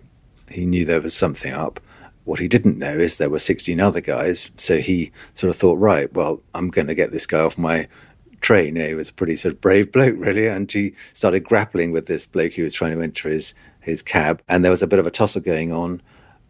he 0.49 0.65
knew 0.65 0.85
there 0.85 1.01
was 1.01 1.15
something 1.15 1.51
up. 1.51 1.79
What 2.23 2.39
he 2.39 2.47
didn't 2.47 2.77
know 2.77 2.93
is 2.93 3.17
there 3.17 3.29
were 3.29 3.39
16 3.39 3.79
other 3.79 3.99
guys, 3.99 4.51
so 4.55 4.77
he 4.77 5.11
sort 5.33 5.49
of 5.49 5.57
thought, 5.57 5.79
right, 5.79 6.11
well, 6.13 6.41
I'm 6.53 6.69
going 6.69 6.87
to 6.87 6.95
get 6.95 7.11
this 7.11 7.25
guy 7.25 7.39
off 7.39 7.57
my 7.57 7.87
train. 8.41 8.75
he 8.75 8.93
was 8.93 9.09
a 9.09 9.13
pretty 9.13 9.35
sort 9.35 9.53
of 9.53 9.61
brave 9.61 9.91
bloke, 9.91 10.15
really, 10.17 10.47
and 10.47 10.71
he 10.71 10.93
started 11.13 11.43
grappling 11.43 11.91
with 11.91 12.07
this 12.07 12.25
bloke 12.25 12.53
who 12.53 12.63
was 12.63 12.73
trying 12.73 12.93
to 12.93 13.01
enter 13.01 13.29
his 13.29 13.53
his 13.79 14.01
cab, 14.01 14.41
and 14.47 14.63
there 14.63 14.71
was 14.71 14.83
a 14.83 14.87
bit 14.87 14.99
of 14.99 15.07
a 15.07 15.11
tussle 15.11 15.41
going 15.41 15.71
on. 15.71 16.01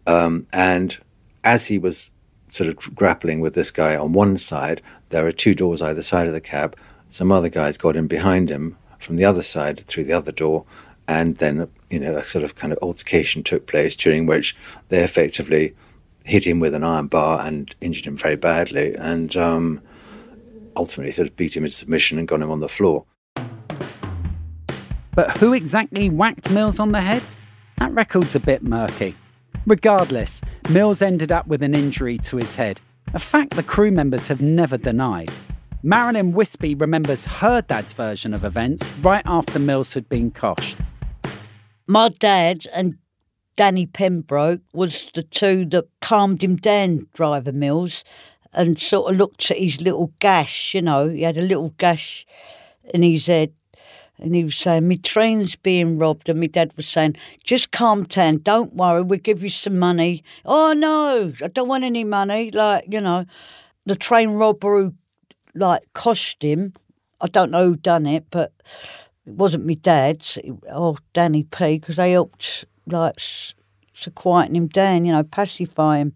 Um, 0.07 0.47
and 0.51 0.97
as 1.43 1.65
he 1.65 1.77
was 1.77 2.11
sort 2.49 2.69
of 2.69 2.95
grappling 2.95 3.39
with 3.39 3.53
this 3.53 3.71
guy 3.71 3.95
on 3.95 4.13
one 4.13 4.37
side, 4.37 4.81
there 5.09 5.25
are 5.25 5.31
two 5.31 5.55
doors 5.55 5.81
either 5.81 6.01
side 6.01 6.27
of 6.27 6.33
the 6.33 6.41
cab. 6.41 6.75
Some 7.09 7.31
other 7.31 7.49
guys 7.49 7.77
got 7.77 7.95
in 7.95 8.07
behind 8.07 8.49
him 8.49 8.77
from 8.99 9.15
the 9.15 9.25
other 9.25 9.41
side 9.41 9.79
through 9.81 10.03
the 10.05 10.13
other 10.13 10.31
door, 10.31 10.65
and 11.07 11.37
then 11.37 11.69
you 11.89 11.99
know 11.99 12.15
a 12.15 12.25
sort 12.25 12.43
of 12.43 12.55
kind 12.55 12.73
of 12.73 12.79
altercation 12.81 13.43
took 13.43 13.67
place 13.67 13.95
during 13.95 14.25
which 14.25 14.55
they 14.89 15.03
effectively 15.03 15.75
hit 16.23 16.45
him 16.45 16.59
with 16.59 16.73
an 16.73 16.83
iron 16.83 17.07
bar 17.07 17.45
and 17.45 17.75
injured 17.81 18.05
him 18.05 18.17
very 18.17 18.35
badly. 18.35 18.95
And 18.95 19.35
um, 19.35 19.81
ultimately 20.75 21.11
sort 21.11 21.29
of 21.29 21.35
beat 21.35 21.55
him 21.55 21.63
into 21.63 21.75
submission 21.75 22.17
and 22.19 22.27
got 22.27 22.41
him 22.41 22.51
on 22.51 22.59
the 22.59 22.69
floor. 22.69 23.05
But 25.13 25.37
who 25.37 25.53
exactly 25.53 26.09
whacked 26.09 26.49
Mills 26.49 26.79
on 26.79 26.91
the 26.91 27.01
head? 27.01 27.21
That 27.79 27.93
record's 27.93 28.35
a 28.35 28.39
bit 28.39 28.63
murky. 28.63 29.15
Regardless, 29.65 30.41
Mills 30.69 31.01
ended 31.01 31.31
up 31.31 31.47
with 31.47 31.61
an 31.61 31.75
injury 31.75 32.17
to 32.19 32.37
his 32.37 32.55
head, 32.55 32.79
a 33.13 33.19
fact 33.19 33.55
the 33.55 33.63
crew 33.63 33.91
members 33.91 34.27
have 34.29 34.41
never 34.41 34.77
denied. 34.77 35.31
Marilyn 35.83 36.33
Wisbey 36.33 36.79
remembers 36.79 37.25
her 37.25 37.61
dad's 37.61 37.93
version 37.93 38.33
of 38.33 38.45
events 38.45 38.87
right 39.01 39.23
after 39.25 39.59
Mills 39.59 39.93
had 39.93 40.07
been 40.07 40.31
coshed. 40.31 40.77
My 41.87 42.09
dad 42.09 42.65
and 42.73 42.97
Danny 43.55 43.85
Pembroke 43.85 44.61
was 44.73 45.09
the 45.13 45.23
two 45.23 45.65
that 45.65 45.89
calmed 45.99 46.43
him 46.43 46.55
down, 46.55 47.07
Driver 47.13 47.51
Mills, 47.51 48.03
and 48.53 48.79
sort 48.79 49.11
of 49.11 49.17
looked 49.17 49.49
at 49.51 49.57
his 49.57 49.81
little 49.81 50.11
gash, 50.19 50.73
you 50.73 50.81
know, 50.81 51.09
he 51.09 51.21
had 51.21 51.37
a 51.37 51.41
little 51.41 51.69
gash 51.77 52.25
in 52.93 53.03
his 53.03 53.25
head. 53.25 53.53
And 54.17 54.35
he 54.35 54.43
was 54.43 54.55
saying, 54.55 54.87
My 54.87 54.97
train's 54.97 55.55
being 55.55 55.97
robbed. 55.97 56.29
And 56.29 56.39
my 56.39 56.45
dad 56.45 56.73
was 56.77 56.87
saying, 56.87 57.17
Just 57.43 57.71
calm 57.71 58.03
down. 58.03 58.37
Don't 58.37 58.75
worry. 58.75 59.01
We'll 59.01 59.19
give 59.19 59.41
you 59.41 59.49
some 59.49 59.79
money. 59.79 60.23
Oh, 60.45 60.73
no, 60.73 61.33
I 61.43 61.47
don't 61.47 61.67
want 61.67 61.83
any 61.83 62.03
money. 62.03 62.51
Like, 62.51 62.85
you 62.87 63.01
know, 63.01 63.25
the 63.85 63.95
train 63.95 64.31
robber 64.31 64.77
who, 64.77 64.93
like, 65.55 65.81
cost 65.93 66.43
him, 66.43 66.73
I 67.19 67.27
don't 67.27 67.51
know 67.51 67.69
who 67.69 67.75
done 67.75 68.05
it, 68.05 68.25
but 68.29 68.53
it 69.25 69.33
wasn't 69.33 69.65
my 69.65 69.73
dad's 69.73 70.37
or 70.71 70.97
Danny 71.13 71.43
P, 71.43 71.79
because 71.79 71.95
they 71.95 72.11
helped, 72.11 72.65
like, 72.85 73.15
to 74.01 74.11
quieten 74.11 74.55
him 74.55 74.67
down, 74.67 75.05
you 75.05 75.13
know, 75.13 75.23
pacify 75.23 75.97
him. 75.97 76.13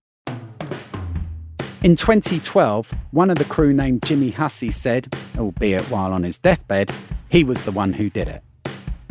In 1.86 1.96
2012, 1.96 2.96
one 3.12 3.30
of 3.30 3.38
the 3.38 3.46
crew 3.46 3.72
named 3.72 4.04
Jimmy 4.04 4.32
Hussey 4.32 4.72
said, 4.72 5.16
albeit 5.38 5.84
while 5.92 6.14
on 6.14 6.24
his 6.24 6.40
deathbed, 6.40 6.92
he 7.30 7.44
was 7.44 7.62
the 7.62 7.72
one 7.72 7.94
who 7.94 8.10
did 8.10 8.28
it. 8.28 8.42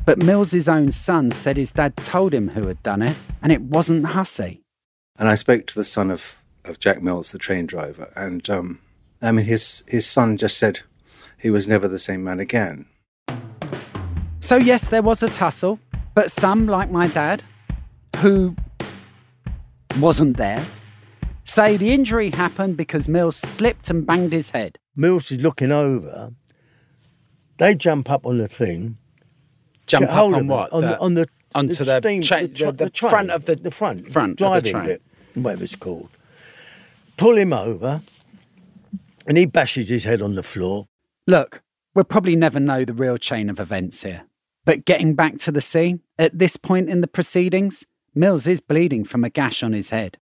But 0.04 0.18
Mills's 0.18 0.68
own 0.68 0.90
son 0.90 1.30
said 1.30 1.56
his 1.56 1.70
dad 1.70 1.96
told 1.96 2.34
him 2.34 2.48
who 2.48 2.66
had 2.66 2.82
done 2.82 3.00
it, 3.00 3.16
and 3.40 3.52
it 3.52 3.60
wasn't 3.62 4.06
Hussey. 4.06 4.60
And 5.16 5.28
I 5.28 5.36
spoke 5.36 5.68
to 5.68 5.74
the 5.76 5.84
son 5.84 6.10
of, 6.10 6.42
of 6.64 6.80
Jack 6.80 7.00
Mills, 7.00 7.30
the 7.30 7.38
train 7.38 7.66
driver, 7.66 8.12
and 8.16 8.50
um, 8.50 8.80
I 9.22 9.30
mean, 9.30 9.46
his, 9.46 9.84
his 9.86 10.04
son 10.04 10.36
just 10.36 10.58
said 10.58 10.80
he 11.38 11.50
was 11.50 11.68
never 11.68 11.86
the 11.86 12.00
same 12.00 12.24
man 12.24 12.40
again. 12.40 12.86
So, 14.40 14.56
yes, 14.56 14.88
there 14.88 15.00
was 15.00 15.22
a 15.22 15.28
tussle, 15.28 15.78
but 16.14 16.28
some, 16.28 16.66
like 16.66 16.90
my 16.90 17.06
dad, 17.06 17.44
who 18.16 18.56
wasn't 19.96 20.38
there, 20.38 20.66
say 21.44 21.76
the 21.76 21.92
injury 21.92 22.30
happened 22.30 22.76
because 22.76 23.08
Mills 23.08 23.36
slipped 23.36 23.90
and 23.90 24.06
banged 24.06 24.32
his 24.32 24.50
head. 24.50 24.78
Mills 24.96 25.30
is 25.30 25.38
looking 25.40 25.70
over. 25.72 26.32
They 27.58 27.74
jump 27.74 28.10
up 28.10 28.26
on 28.26 28.38
the 28.38 28.48
thing. 28.48 28.98
Jump 29.86 30.08
up 30.10 30.18
on 30.34 30.46
what? 30.46 30.72
On 30.72 30.80
the, 30.82 30.86
The- 30.88 30.98
on 30.98 31.14
the 31.14 31.28
onto 31.54 31.84
the 31.84 31.98
steam, 32.00 32.22
cha- 32.22 32.40
the, 32.40 32.72
the 32.76 32.90
train, 32.90 33.10
front 33.10 33.30
of 33.30 33.44
the- 33.44 33.54
the 33.56 33.70
front 33.70 34.00
front 34.00 34.32
of 34.32 34.36
the 34.38 34.44
driving 34.44 34.72
train. 34.72 34.86
bit, 34.86 35.02
whatever 35.34 35.62
it's 35.64 35.76
called. 35.76 36.08
Pull 37.16 37.36
him 37.36 37.52
over, 37.52 38.02
and 39.28 39.38
he 39.38 39.46
bashes 39.46 39.88
his 39.88 40.02
head 40.04 40.20
on 40.20 40.34
the 40.34 40.42
floor. 40.42 40.88
Look, 41.28 41.62
we'll 41.94 42.04
probably 42.04 42.34
never 42.34 42.58
know 42.58 42.84
the 42.84 42.92
real 42.92 43.16
chain 43.18 43.48
of 43.48 43.60
events 43.60 44.02
here. 44.02 44.24
But 44.64 44.84
getting 44.84 45.14
back 45.14 45.36
to 45.38 45.52
the 45.52 45.60
scene, 45.60 46.00
at 46.18 46.36
this 46.38 46.56
point 46.56 46.88
in 46.88 47.02
the 47.02 47.06
proceedings, 47.06 47.84
Mills 48.16 48.46
is 48.48 48.60
bleeding 48.60 49.04
from 49.04 49.22
a 49.22 49.30
gash 49.30 49.62
on 49.62 49.72
his 49.74 49.90
head. 49.90 50.18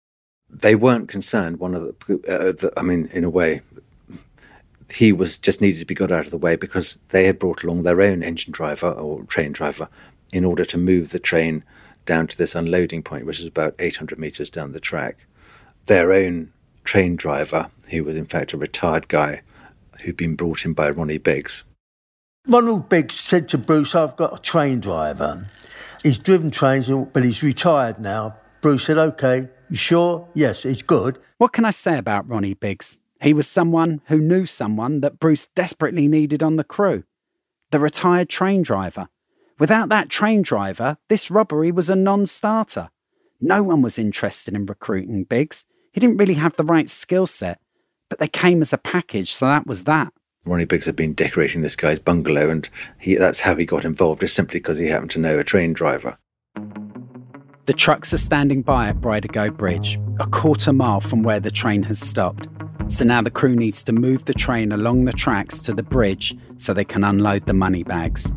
They 0.52 0.76
weren't 0.76 1.08
concerned. 1.08 1.60
One 1.60 1.74
of 1.74 1.84
the, 1.84 2.14
uh, 2.28 2.52
the 2.52 2.74
I 2.78 2.82
mean, 2.82 3.10
in 3.14 3.24
a 3.24 3.30
way, 3.30 3.62
he 4.94 5.14
was 5.14 5.38
just 5.38 5.62
needed 5.62 5.80
to 5.80 5.86
be 5.86 5.96
got 5.96 6.12
out 6.12 6.26
of 6.26 6.32
the 6.32 6.38
way 6.38 6.56
because 6.56 6.98
they 7.10 7.26
had 7.26 7.40
brought 7.40 7.64
along 7.64 7.84
their 7.84 8.02
own 8.02 8.22
engine 8.22 8.52
driver 8.52 8.92
or 8.92 9.24
train 9.24 9.54
driver 9.54 9.88
in 10.34 10.46
order 10.46 10.66
to 10.66 10.78
move 10.78 11.10
the 11.10 11.20
train 11.20 11.64
down 12.06 12.28
to 12.28 12.38
this 12.38 12.56
unloading 12.56 13.04
point, 13.04 13.26
which 13.26 13.40
is 13.40 13.46
about 13.46 13.76
800 13.80 14.20
meters 14.20 14.50
down 14.50 14.74
the 14.74 14.80
track. 14.80 15.26
Their 15.86 16.12
own 16.12 16.52
train 16.84 17.16
driver, 17.16 17.70
who 17.90 18.04
was 18.04 18.18
in 18.18 18.26
fact 18.26 18.54
a 18.54 18.58
retired 18.58 19.08
guy 19.08 19.42
who'd 20.02 20.18
been 20.18 20.36
brought 20.36 20.66
in 20.66 20.74
by 20.74 20.90
Ronnie 20.90 21.18
Biggs, 21.18 21.64
Ronald 22.48 22.90
Biggs 22.90 23.20
said 23.20 23.48
to 23.50 23.58
Bruce, 23.60 23.94
I've 23.94 24.16
got 24.16 24.36
a 24.36 24.42
train 24.42 24.80
driver. 24.80 25.44
He's 26.02 26.18
driven 26.18 26.50
trains, 26.50 26.90
but 26.90 27.24
he's 27.24 27.44
retired 27.44 28.00
now. 28.00 28.36
Bruce 28.62 28.86
said, 28.86 28.98
OK, 28.98 29.48
sure? 29.78 30.28
Yes, 30.34 30.64
he's 30.64 30.82
good. 30.82 31.20
What 31.38 31.54
can 31.54 31.66
I 31.66 31.72
say 31.72 31.98
about 31.98 32.28
Ronnie 32.28 32.54
Biggs? 32.54 32.98
He 33.22 33.34
was 33.34 33.48
someone 33.48 34.02
who 34.08 34.20
knew 34.20 34.46
someone 34.46 35.02
that 35.02 35.20
Bruce 35.20 35.48
desperately 35.48 36.08
needed 36.08 36.42
on 36.42 36.56
the 36.56 36.64
crew 36.64 37.04
the 37.72 37.80
retired 37.80 38.30
train 38.30 38.62
driver. 38.62 39.08
Without 39.58 39.90
that 39.90 40.10
train 40.10 40.42
driver, 40.42 40.98
this 41.08 41.32
robbery 41.32 41.72
was 41.72 41.90
a 41.90 41.96
non 41.96 42.26
starter. 42.26 42.90
No 43.40 43.64
one 43.64 43.82
was 43.82 43.98
interested 43.98 44.54
in 44.54 44.66
recruiting 44.66 45.24
Biggs. 45.24 45.66
He 45.92 46.00
didn't 46.00 46.18
really 46.18 46.36
have 46.36 46.56
the 46.56 46.64
right 46.64 46.90
skill 46.90 47.26
set, 47.26 47.60
but 48.10 48.20
they 48.20 48.28
came 48.28 48.62
as 48.62 48.74
a 48.74 48.78
package, 48.78 49.34
so 49.34 49.46
that 49.46 49.66
was 49.66 49.86
that. 49.86 50.14
Ronnie 50.46 50.66
Biggs 50.66 50.86
had 50.86 50.96
been 50.96 51.14
decorating 51.14 51.62
this 51.62 51.76
guy's 51.76 52.00
bungalow, 52.00 52.50
and 52.50 52.68
he, 53.00 53.16
that's 53.16 53.42
how 53.42 53.56
he 53.56 53.66
got 53.66 53.86
involved, 53.86 54.22
just 54.22 54.36
simply 54.36 54.60
because 54.60 54.78
he 54.78 54.88
happened 54.88 55.12
to 55.12 55.20
know 55.20 55.40
a 55.40 55.44
train 55.44 55.74
driver. 55.74 56.18
The 57.68 57.74
trucks 57.74 58.12
are 58.12 58.18
standing 58.18 58.64
by 58.64 58.88
at 58.88 59.02
Bridego 59.02 59.56
Bridge, 59.56 60.00
a 60.20 60.26
quarter 60.26 60.74
mile 60.74 61.00
from 61.00 61.22
where 61.22 61.40
the 61.40 61.52
train 61.52 61.84
has 61.84 62.00
stopped. 62.00 62.48
So 62.88 63.06
now 63.06 63.22
the 63.22 63.30
crew 63.30 63.56
needs 63.56 63.84
to 63.84 63.94
move 63.94 64.26
the 64.26 64.34
train 64.34 64.72
along 64.72 65.06
the 65.06 65.12
tracks 65.12 65.60
to 65.60 65.74
the 65.74 65.84
bridge 65.84 66.36
so 66.58 66.74
they 66.74 66.84
can 66.84 67.04
unload 67.04 67.46
the 67.46 67.54
money 67.54 67.84
bags. 67.84 68.34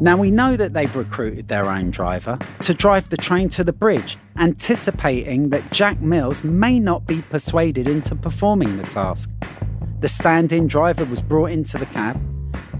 Now 0.00 0.16
we 0.16 0.32
know 0.32 0.56
that 0.56 0.74
they've 0.74 0.94
recruited 0.96 1.46
their 1.46 1.66
own 1.66 1.92
driver 1.92 2.36
to 2.62 2.74
drive 2.74 3.10
the 3.10 3.16
train 3.16 3.48
to 3.50 3.62
the 3.62 3.72
bridge, 3.72 4.18
anticipating 4.36 5.50
that 5.50 5.70
Jack 5.70 6.00
Mills 6.00 6.42
may 6.42 6.80
not 6.80 7.06
be 7.06 7.22
persuaded 7.22 7.86
into 7.86 8.16
performing 8.16 8.76
the 8.76 8.88
task. 8.88 9.30
The 10.00 10.08
stand 10.08 10.52
in 10.52 10.66
driver 10.66 11.04
was 11.04 11.22
brought 11.22 11.52
into 11.52 11.78
the 11.78 11.86
cab. 11.86 12.20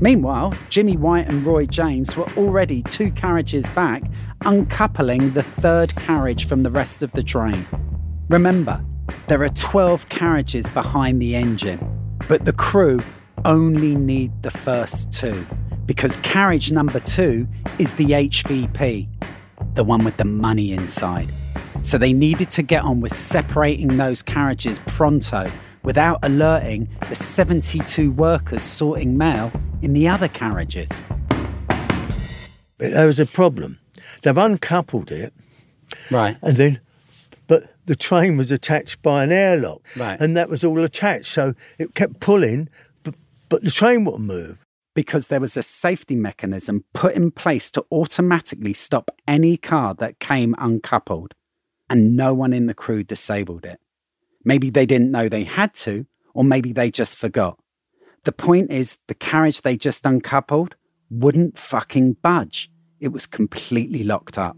Meanwhile, 0.01 0.55
Jimmy 0.69 0.97
White 0.97 1.29
and 1.29 1.45
Roy 1.45 1.67
James 1.67 2.17
were 2.17 2.29
already 2.37 2.83
two 2.83 3.11
carriages 3.13 3.69
back, 3.71 4.03
uncoupling 4.45 5.33
the 5.33 5.43
third 5.43 5.95
carriage 5.97 6.47
from 6.47 6.63
the 6.63 6.71
rest 6.71 7.03
of 7.03 7.13
the 7.13 7.23
train. 7.23 7.67
Remember, 8.29 8.85
there 9.29 9.43
are 9.43 9.49
12 9.49 10.09
carriages 10.09 10.69
behind 10.69 11.21
the 11.23 11.35
engine, 11.35 11.81
but 12.29 12.45
the 12.45 12.53
crew 12.53 13.01
only 13.45 13.95
need 13.95 14.43
the 14.43 14.51
first 14.51 15.13
two 15.13 15.47
because 15.87 16.17
carriage 16.19 16.73
number 16.73 16.99
two 16.99 17.47
is 17.79 17.95
the 17.95 18.07
HVP, 18.07 19.09
the 19.75 19.85
one 19.85 20.05
with 20.05 20.17
the 20.17 20.25
money 20.25 20.73
inside. 20.73 21.33
So 21.83 21.97
they 21.97 22.13
needed 22.13 22.51
to 22.53 22.63
get 22.63 22.83
on 22.83 23.01
with 23.01 23.15
separating 23.15 23.97
those 23.97 24.21
carriages 24.21 24.81
pronto 24.87 25.51
without 25.85 26.19
alerting 26.25 26.89
the 27.09 27.15
72 27.15 28.11
workers 28.11 28.63
sorting 28.63 29.17
mail 29.17 29.53
in 29.83 29.93
the 29.93 30.09
other 30.09 30.29
carriages. 30.29 31.05
But 32.79 32.93
there 32.93 33.07
was 33.07 33.21
a 33.21 33.27
problem. 33.27 33.79
They've 34.23 34.37
uncoupled 34.37 35.11
it. 35.11 35.33
Right. 36.11 36.37
And 36.43 36.57
then, 36.57 36.81
but 37.47 37.75
the 37.87 37.97
train 37.97 38.37
was 38.37 38.51
attached 38.51 39.03
by 39.03 39.25
an 39.25 39.33
airlock. 39.33 39.87
Right. 39.97 40.21
And 40.21 40.37
that 40.37 40.49
was 40.49 40.65
all 40.65 40.83
attached. 40.83 41.27
So 41.27 41.55
it 41.79 41.95
kept 41.95 42.21
pulling, 42.21 42.69
but, 43.03 43.15
but 43.49 43.63
the 43.63 43.71
train 43.71 44.05
wouldn't 44.05 44.25
move. 44.25 44.63
Because 44.95 45.27
there 45.27 45.41
was 45.41 45.59
a 45.59 45.63
safety 45.63 46.17
mechanism 46.17 46.85
put 46.95 47.15
in 47.15 47.31
place 47.31 47.71
to 47.73 47.85
automatically 47.93 48.73
stop 48.73 49.11
any 49.29 49.59
car 49.59 49.93
that 49.95 50.21
came 50.21 50.55
uncoupled, 50.57 51.35
and 51.91 52.17
no 52.17 52.33
one 52.33 52.55
in 52.55 52.67
the 52.67 52.73
crew 52.73 53.03
disabled 53.03 53.67
it. 53.67 53.79
Maybe 54.43 54.71
they 54.71 54.87
didn't 54.87 55.11
know 55.11 55.29
they 55.29 55.45
had 55.45 55.75
to, 55.75 56.07
or 56.33 56.45
maybe 56.45 56.73
they 56.73 56.91
just 56.91 57.19
forgot. 57.19 57.59
The 58.27 58.33
point 58.33 58.73
is, 58.73 58.99
the 59.07 59.15
carriage 59.15 59.63
they 59.63 59.77
just 59.77 60.05
uncoupled 60.05 60.75
wouldn't 61.11 61.57
fucking 61.57 62.15
budge. 62.23 62.69
It 62.99 63.13
was 63.13 63.25
completely 63.25 64.03
locked 64.03 64.37
up. 64.37 64.57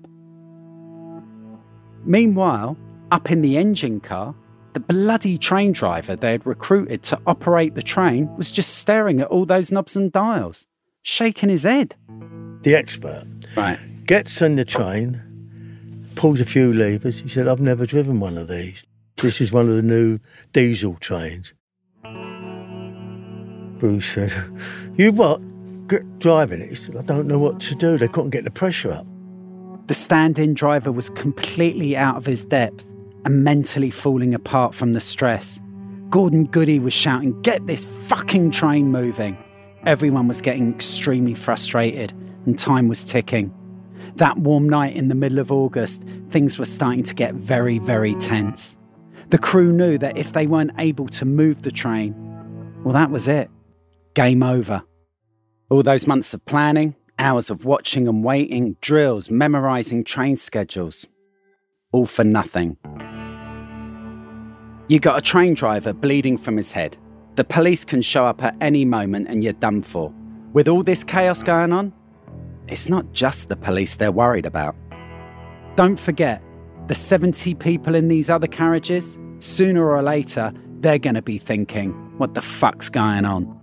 Meanwhile, 2.03 2.79
up 3.11 3.31
in 3.31 3.43
the 3.43 3.59
engine 3.59 4.01
car, 4.01 4.35
the 4.73 4.81
bloody 4.81 5.37
train 5.37 5.73
driver 5.73 6.17
they 6.17 6.33
had 6.33 6.47
recruited 6.47 7.03
to 7.03 7.21
operate 7.27 7.75
the 7.75 7.83
train 7.83 8.35
was 8.39 8.51
just 8.51 8.77
staring 8.77 9.21
at 9.21 9.27
all 9.27 9.45
those 9.45 9.71
knobs 9.71 9.97
and 9.97 10.11
dials, 10.11 10.67
shaking 11.03 11.51
his 11.51 11.65
head. 11.65 11.95
The 12.63 12.75
expert 12.75 13.27
Right. 13.55 13.79
gets 14.07 14.41
on 14.41 14.57
the 14.57 14.65
train, 14.65 15.21
pulls 16.15 16.41
a 16.41 16.47
few 16.47 16.73
levers. 16.73 17.21
He 17.21 17.29
said, 17.29 17.47
I've 17.47 17.61
never 17.61 17.85
driven 17.85 18.19
one 18.19 18.39
of 18.39 18.49
these. 18.49 18.87
This 19.19 19.43
is 19.43 19.53
one 19.53 19.69
of 19.69 19.75
the 19.77 19.83
new 19.83 20.21
diesel 20.55 20.95
trains. 20.95 21.53
Bruce 23.79 24.07
said, 24.07 24.33
You 24.97 25.13
what? 25.13 25.41
Get 25.89 26.19
driving 26.19 26.61
it? 26.61 26.71
He 26.71 26.75
said, 26.75 26.97
I 26.97 27.03
don't 27.03 27.27
know 27.27 27.39
what 27.39 27.61
to 27.61 27.75
do. 27.75 27.97
They 27.97 28.09
couldn't 28.09 28.31
get 28.31 28.45
the 28.45 28.51
pressure 28.51 28.93
up. 28.93 29.07
The 29.87 29.95
stand 29.95 30.39
in 30.39 30.53
driver 30.53 30.93
was 30.93 31.09
completely 31.11 31.97
out 31.97 32.17
of 32.17 32.27
his 32.27 32.45
depth 32.45 32.87
and 33.25 33.43
mentally 33.43 33.91
falling 33.91 34.35
apart 34.35 34.75
from 34.75 34.93
the 34.93 35.01
stress. 35.01 35.61
Gordon 36.11 36.45
Goody 36.47 36.79
was 36.79 36.93
shouting, 36.93 37.41
Get 37.43 37.67
this 37.67 37.85
fucking 37.85 38.51
train 38.51 38.91
moving! 38.91 39.37
Everyone 39.87 40.29
was 40.29 40.41
getting 40.41 40.75
extremely 40.75 41.35
frustrated 41.35 42.13
and 42.45 42.59
time 42.59 42.89
was 42.89 43.05
ticking. 43.05 43.55
That 44.17 44.39
warm 44.39 44.69
night 44.69 44.97
in 44.97 45.09
the 45.09 45.15
middle 45.15 45.39
of 45.39 45.53
August, 45.53 46.05
things 46.31 46.59
were 46.59 46.65
starting 46.65 47.05
to 47.05 47.15
get 47.15 47.35
very, 47.35 47.79
very 47.79 48.15
tense. 48.15 48.77
The 49.31 49.39
crew 49.39 49.73
knew 49.73 49.99
that 49.99 50.17
if 50.17 50.33
they 50.33 50.47
weren't 50.47 50.73
able 50.79 51.07
to 51.09 51.25
move 51.25 51.63
the 51.63 51.71
train, 51.71 52.15
well, 52.83 52.95
that 52.95 53.11
was 53.11 53.29
it. 53.29 53.51
Game 54.19 54.43
over. 54.43 54.83
All 55.71 55.85
those 55.85 56.09
months 56.09 56.35
of 56.35 56.45
planning, 56.45 56.97
hours 57.21 57.51
of 57.51 57.65
watching 57.65 58.09
and 58.09 58.25
waiting, 58.25 58.77
drills, 58.81 59.31
memorising 59.31 60.03
train 60.03 60.35
schedules, 60.35 61.07
all 61.93 62.05
for 62.05 62.25
nothing. 62.25 62.77
You 64.89 64.99
got 64.99 65.19
a 65.19 65.21
train 65.21 65.55
driver 65.55 65.93
bleeding 65.93 66.37
from 66.37 66.57
his 66.57 66.73
head. 66.73 66.97
The 67.37 67.45
police 67.45 67.85
can 67.85 68.03
show 68.03 68.27
up 68.27 68.43
at 68.43 68.57
any 68.61 68.85
moment 68.85 69.29
and 69.29 69.45
you're 69.45 69.53
done 69.53 69.83
for. 69.83 70.13
With 70.53 70.67
all 70.67 70.83
this 70.83 71.05
chaos 71.05 71.45
going 71.45 71.73
on, 71.73 71.93
it's 72.67 72.89
not 72.89 73.13
just 73.13 73.49
the 73.49 73.55
police 73.55 73.95
they're 73.95 74.11
worried 74.11 74.47
about. 74.47 74.75
Don't 75.77 76.01
forget, 76.01 76.43
the 76.89 76.95
70 76.97 77.55
people 77.55 77.95
in 77.95 78.09
these 78.09 78.31
other 78.31 78.49
carriages, 78.49 79.17
sooner 79.39 79.89
or 79.89 80.03
later, 80.03 80.53
they're 80.81 80.99
going 80.99 81.15
to 81.15 81.23
be 81.23 81.39
thinking, 81.39 81.93
what 82.19 82.35
the 82.35 82.43
fuck's 82.43 82.91
going 82.91 83.25
on? 83.25 83.58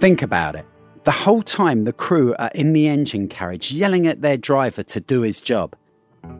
Think 0.00 0.22
about 0.22 0.56
it. 0.56 0.66
The 1.04 1.10
whole 1.10 1.42
time 1.42 1.84
the 1.84 1.92
crew 1.92 2.34
are 2.38 2.50
in 2.54 2.72
the 2.72 2.88
engine 2.88 3.28
carriage 3.28 3.72
yelling 3.72 4.06
at 4.06 4.22
their 4.22 4.36
driver 4.36 4.82
to 4.84 5.00
do 5.00 5.20
his 5.20 5.40
job. 5.40 5.76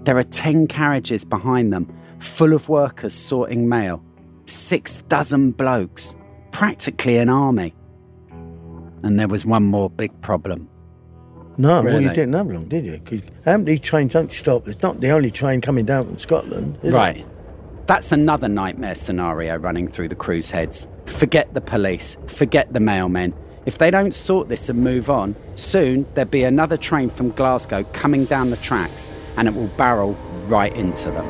There 0.04 0.16
are 0.16 0.22
10 0.22 0.66
carriages 0.66 1.24
behind 1.24 1.72
them, 1.72 1.94
full 2.18 2.54
of 2.54 2.68
workers 2.68 3.14
sorting 3.14 3.68
mail. 3.68 4.02
Six 4.46 5.02
dozen 5.02 5.52
blokes, 5.52 6.16
practically 6.50 7.18
an 7.18 7.28
army. 7.28 7.74
And 9.02 9.20
there 9.20 9.28
was 9.28 9.44
one 9.44 9.64
more 9.64 9.90
big 9.90 10.18
problem. 10.22 10.68
No, 11.56 11.82
well, 11.82 12.00
you 12.00 12.08
didn't 12.08 12.32
have 12.32 12.48
long, 12.48 12.66
did 12.66 12.84
you? 12.84 12.98
Because 12.98 13.64
these 13.64 13.80
trains 13.80 14.12
don't 14.12 14.32
stop. 14.32 14.66
It's 14.66 14.82
not 14.82 15.00
the 15.00 15.10
only 15.10 15.30
train 15.30 15.60
coming 15.60 15.84
down 15.84 16.06
from 16.06 16.18
Scotland, 16.18 16.78
is 16.82 16.94
right. 16.94 17.18
it? 17.18 17.26
That's 17.86 18.12
another 18.12 18.48
nightmare 18.48 18.94
scenario 18.94 19.56
running 19.56 19.88
through 19.88 20.08
the 20.08 20.14
crew's 20.14 20.50
heads. 20.50 20.88
Forget 21.06 21.52
the 21.52 21.60
police, 21.60 22.16
forget 22.26 22.72
the 22.72 22.78
mailmen. 22.78 23.34
If 23.66 23.78
they 23.78 23.90
don't 23.90 24.14
sort 24.14 24.48
this 24.48 24.68
and 24.68 24.78
move 24.78 25.08
on, 25.08 25.34
soon 25.56 26.06
there'll 26.14 26.30
be 26.30 26.44
another 26.44 26.76
train 26.76 27.08
from 27.08 27.30
Glasgow 27.30 27.84
coming 27.92 28.26
down 28.26 28.50
the 28.50 28.56
tracks 28.58 29.10
and 29.36 29.48
it 29.48 29.54
will 29.54 29.68
barrel 29.68 30.12
right 30.46 30.74
into 30.74 31.10
them. 31.10 31.26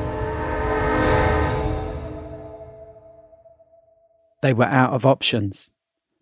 They 4.41 4.53
were 4.53 4.65
out 4.65 4.93
of 4.93 5.05
options. 5.05 5.71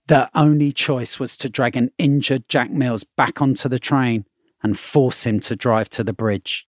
Their 0.08 0.30
only 0.36 0.72
choice 0.72 1.20
was 1.20 1.36
to 1.38 1.50
drag 1.50 1.76
an 1.76 1.92
injured 1.98 2.48
Jack 2.48 2.70
Mills 2.70 3.04
back 3.04 3.42
onto 3.42 3.68
the 3.68 3.80
train 3.80 4.26
and 4.62 4.78
force 4.78 5.26
him 5.26 5.40
to 5.42 5.56
drive 5.56 5.90
to 5.90 6.04
the 6.04 6.14
bridge. 6.14 6.68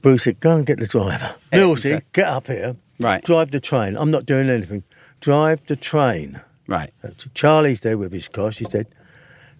Bruce 0.00 0.24
said, 0.24 0.40
go 0.40 0.56
and 0.56 0.64
get 0.64 0.78
the 0.78 0.86
driver. 0.86 1.34
Millsy, 1.52 2.02
get 2.12 2.28
up 2.28 2.46
here. 2.46 2.76
Right. 3.00 3.22
Drive 3.24 3.50
the 3.50 3.60
train. 3.60 3.96
I'm 3.96 4.10
not 4.10 4.26
doing 4.26 4.48
anything. 4.48 4.84
Drive 5.20 5.66
the 5.66 5.76
train. 5.76 6.40
Right. 6.70 6.92
Uh, 7.02 7.08
Charlie's 7.34 7.80
there 7.80 7.98
with 7.98 8.12
his 8.12 8.28
car. 8.28 8.52
She 8.52 8.64
said, 8.64 8.86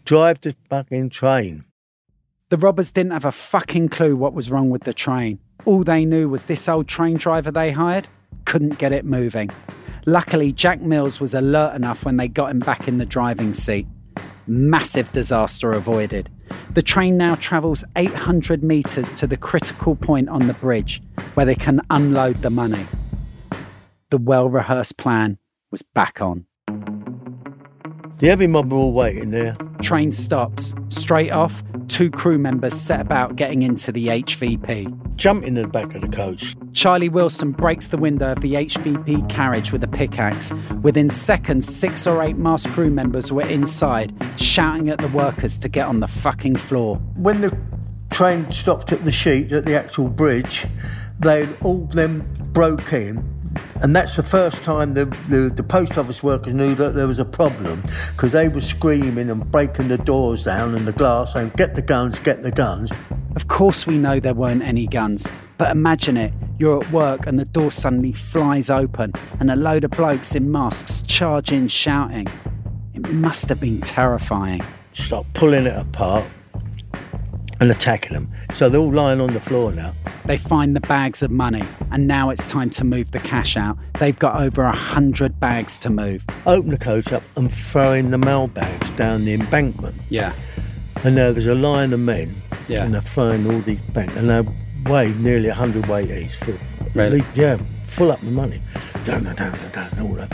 drive 0.04 0.40
the 0.40 0.54
fucking 0.70 1.10
train. 1.10 1.64
The 2.50 2.56
robbers 2.56 2.92
didn't 2.92 3.12
have 3.12 3.24
a 3.24 3.32
fucking 3.32 3.88
clue 3.88 4.16
what 4.16 4.32
was 4.32 4.50
wrong 4.50 4.70
with 4.70 4.84
the 4.84 4.94
train. 4.94 5.40
All 5.64 5.82
they 5.82 6.04
knew 6.04 6.28
was 6.28 6.44
this 6.44 6.68
old 6.68 6.86
train 6.86 7.16
driver 7.16 7.50
they 7.50 7.72
hired 7.72 8.06
couldn't 8.44 8.78
get 8.78 8.92
it 8.92 9.04
moving. 9.04 9.50
Luckily, 10.06 10.52
Jack 10.52 10.80
Mills 10.80 11.20
was 11.20 11.34
alert 11.34 11.74
enough 11.74 12.04
when 12.04 12.16
they 12.16 12.28
got 12.28 12.50
him 12.50 12.60
back 12.60 12.88
in 12.88 12.98
the 12.98 13.06
driving 13.06 13.54
seat. 13.54 13.86
Massive 14.46 15.12
disaster 15.12 15.70
avoided. 15.72 16.30
The 16.74 16.82
train 16.82 17.16
now 17.16 17.34
travels 17.34 17.84
800 17.96 18.62
metres 18.62 19.12
to 19.14 19.26
the 19.26 19.36
critical 19.36 19.94
point 19.94 20.28
on 20.28 20.46
the 20.46 20.54
bridge 20.54 21.02
where 21.34 21.46
they 21.46 21.54
can 21.54 21.80
unload 21.90 22.42
the 22.42 22.50
money. 22.50 22.86
The 24.10 24.18
well 24.18 24.48
rehearsed 24.48 24.96
plan 24.96 25.38
was 25.70 25.82
back 25.82 26.20
on. 26.20 26.46
The 28.20 28.26
heavy 28.26 28.46
mob 28.48 28.70
were 28.70 28.76
all 28.76 28.92
waiting 28.92 29.30
there. 29.30 29.56
Train 29.80 30.12
stops. 30.12 30.74
Straight 30.90 31.32
off, 31.32 31.62
two 31.88 32.10
crew 32.10 32.36
members 32.36 32.74
set 32.74 33.00
about 33.00 33.36
getting 33.36 33.62
into 33.62 33.92
the 33.92 34.08
HVP. 34.08 35.16
Jump 35.16 35.42
in 35.42 35.54
the 35.54 35.66
back 35.66 35.94
of 35.94 36.02
the 36.02 36.08
coach. 36.08 36.54
Charlie 36.74 37.08
Wilson 37.08 37.52
breaks 37.52 37.86
the 37.86 37.96
window 37.96 38.32
of 38.32 38.42
the 38.42 38.52
HVP 38.56 39.26
carriage 39.30 39.72
with 39.72 39.82
a 39.84 39.88
pickaxe. 39.88 40.52
Within 40.82 41.08
seconds, 41.08 41.66
six 41.66 42.06
or 42.06 42.22
eight 42.22 42.36
masked 42.36 42.70
crew 42.74 42.90
members 42.90 43.32
were 43.32 43.46
inside, 43.46 44.12
shouting 44.36 44.90
at 44.90 44.98
the 44.98 45.08
workers 45.08 45.58
to 45.58 45.70
get 45.70 45.86
on 45.86 46.00
the 46.00 46.08
fucking 46.08 46.56
floor. 46.56 46.96
When 47.16 47.40
the 47.40 47.56
train 48.10 48.52
stopped 48.52 48.92
at 48.92 49.02
the 49.06 49.12
sheet 49.12 49.50
at 49.50 49.64
the 49.64 49.78
actual 49.78 50.08
bridge, 50.08 50.66
they 51.20 51.48
all 51.62 51.86
them 51.86 52.30
broke 52.52 52.92
in. 52.92 53.39
And 53.82 53.96
that's 53.96 54.16
the 54.16 54.22
first 54.22 54.62
time 54.62 54.94
the, 54.94 55.06
the, 55.28 55.52
the 55.54 55.62
post 55.62 55.96
office 55.96 56.22
workers 56.22 56.52
knew 56.52 56.74
that 56.74 56.94
there 56.94 57.06
was 57.06 57.18
a 57.18 57.24
problem 57.24 57.82
because 58.12 58.32
they 58.32 58.48
were 58.48 58.60
screaming 58.60 59.30
and 59.30 59.50
breaking 59.50 59.88
the 59.88 59.98
doors 59.98 60.44
down 60.44 60.74
and 60.74 60.86
the 60.86 60.92
glass 60.92 61.32
saying, 61.32 61.52
Get 61.56 61.74
the 61.74 61.82
guns, 61.82 62.18
get 62.18 62.42
the 62.42 62.50
guns. 62.50 62.92
Of 63.36 63.48
course, 63.48 63.86
we 63.86 63.96
know 63.96 64.20
there 64.20 64.34
weren't 64.34 64.62
any 64.62 64.86
guns, 64.86 65.28
but 65.56 65.70
imagine 65.70 66.16
it. 66.16 66.32
You're 66.58 66.82
at 66.82 66.92
work 66.92 67.26
and 67.26 67.38
the 67.38 67.46
door 67.46 67.70
suddenly 67.70 68.12
flies 68.12 68.68
open 68.68 69.12
and 69.38 69.50
a 69.50 69.56
load 69.56 69.84
of 69.84 69.92
blokes 69.92 70.34
in 70.34 70.52
masks 70.52 71.02
charge 71.02 71.52
in 71.52 71.68
shouting. 71.68 72.28
It 72.92 73.10
must 73.12 73.48
have 73.48 73.60
been 73.60 73.80
terrifying. 73.80 74.62
start 74.92 75.26
pulling 75.32 75.66
it 75.66 75.76
apart 75.76 76.24
and 77.60 77.70
attacking 77.70 78.14
them. 78.14 78.30
So 78.52 78.68
they're 78.68 78.80
all 78.80 78.92
lying 78.92 79.20
on 79.20 79.32
the 79.32 79.40
floor 79.40 79.70
now. 79.72 79.94
They 80.24 80.36
find 80.36 80.74
the 80.74 80.80
bags 80.80 81.22
of 81.22 81.30
money, 81.30 81.62
and 81.90 82.06
now 82.06 82.30
it's 82.30 82.46
time 82.46 82.70
to 82.70 82.84
move 82.84 83.10
the 83.12 83.18
cash 83.20 83.56
out. 83.56 83.76
They've 83.98 84.18
got 84.18 84.40
over 84.40 84.62
a 84.62 84.72
hundred 84.74 85.38
bags 85.38 85.78
to 85.80 85.90
move. 85.90 86.24
Open 86.46 86.70
the 86.70 86.78
coach 86.78 87.12
up 87.12 87.22
and 87.36 87.50
throw 87.52 87.92
in 87.92 88.10
the 88.10 88.18
mail 88.18 88.46
bags 88.46 88.90
down 88.92 89.24
the 89.24 89.34
embankment. 89.34 90.00
Yeah. 90.08 90.32
And 91.04 91.14
now 91.14 91.32
there's 91.32 91.46
a 91.46 91.54
line 91.54 91.92
of 91.92 92.00
men, 92.00 92.42
Yeah. 92.68 92.82
and 92.84 92.94
they're 92.94 93.00
throwing 93.00 93.50
all 93.50 93.60
these 93.60 93.80
bags, 93.80 94.14
and 94.16 94.28
they 94.28 94.90
weigh 94.90 95.12
nearly 95.14 95.48
a 95.48 95.54
hundred 95.54 95.86
weight 95.86 96.10
each. 96.10 96.36
For, 96.36 96.58
Really? 96.94 97.22
Yeah, 97.34 97.56
full 97.84 98.10
up 98.10 98.20
the 98.20 98.30
money. 98.32 98.60
Down, 99.04 99.22
down, 99.24 99.36
down, 99.36 99.70
down, 99.72 99.98
all 100.00 100.14
that. 100.14 100.32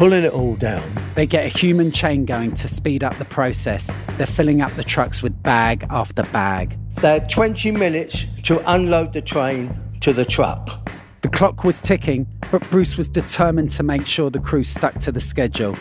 Pulling 0.00 0.24
it 0.24 0.32
all 0.32 0.54
down. 0.54 0.82
They 1.14 1.26
get 1.26 1.44
a 1.44 1.48
human 1.50 1.92
chain 1.92 2.24
going 2.24 2.54
to 2.54 2.68
speed 2.68 3.04
up 3.04 3.18
the 3.18 3.26
process. 3.26 3.92
They're 4.16 4.26
filling 4.26 4.62
up 4.62 4.74
the 4.74 4.82
trucks 4.82 5.22
with 5.22 5.42
bag 5.42 5.86
after 5.90 6.22
bag. 6.22 6.78
They 7.02 7.12
had 7.12 7.28
20 7.28 7.70
minutes 7.72 8.26
to 8.44 8.62
unload 8.72 9.12
the 9.12 9.20
train 9.20 9.78
to 10.00 10.14
the 10.14 10.24
truck. 10.24 10.90
The 11.20 11.28
clock 11.28 11.64
was 11.64 11.82
ticking, 11.82 12.26
but 12.50 12.62
Bruce 12.70 12.96
was 12.96 13.10
determined 13.10 13.72
to 13.72 13.82
make 13.82 14.06
sure 14.06 14.30
the 14.30 14.40
crew 14.40 14.64
stuck 14.64 14.98
to 15.00 15.12
the 15.12 15.20
schedule, 15.20 15.76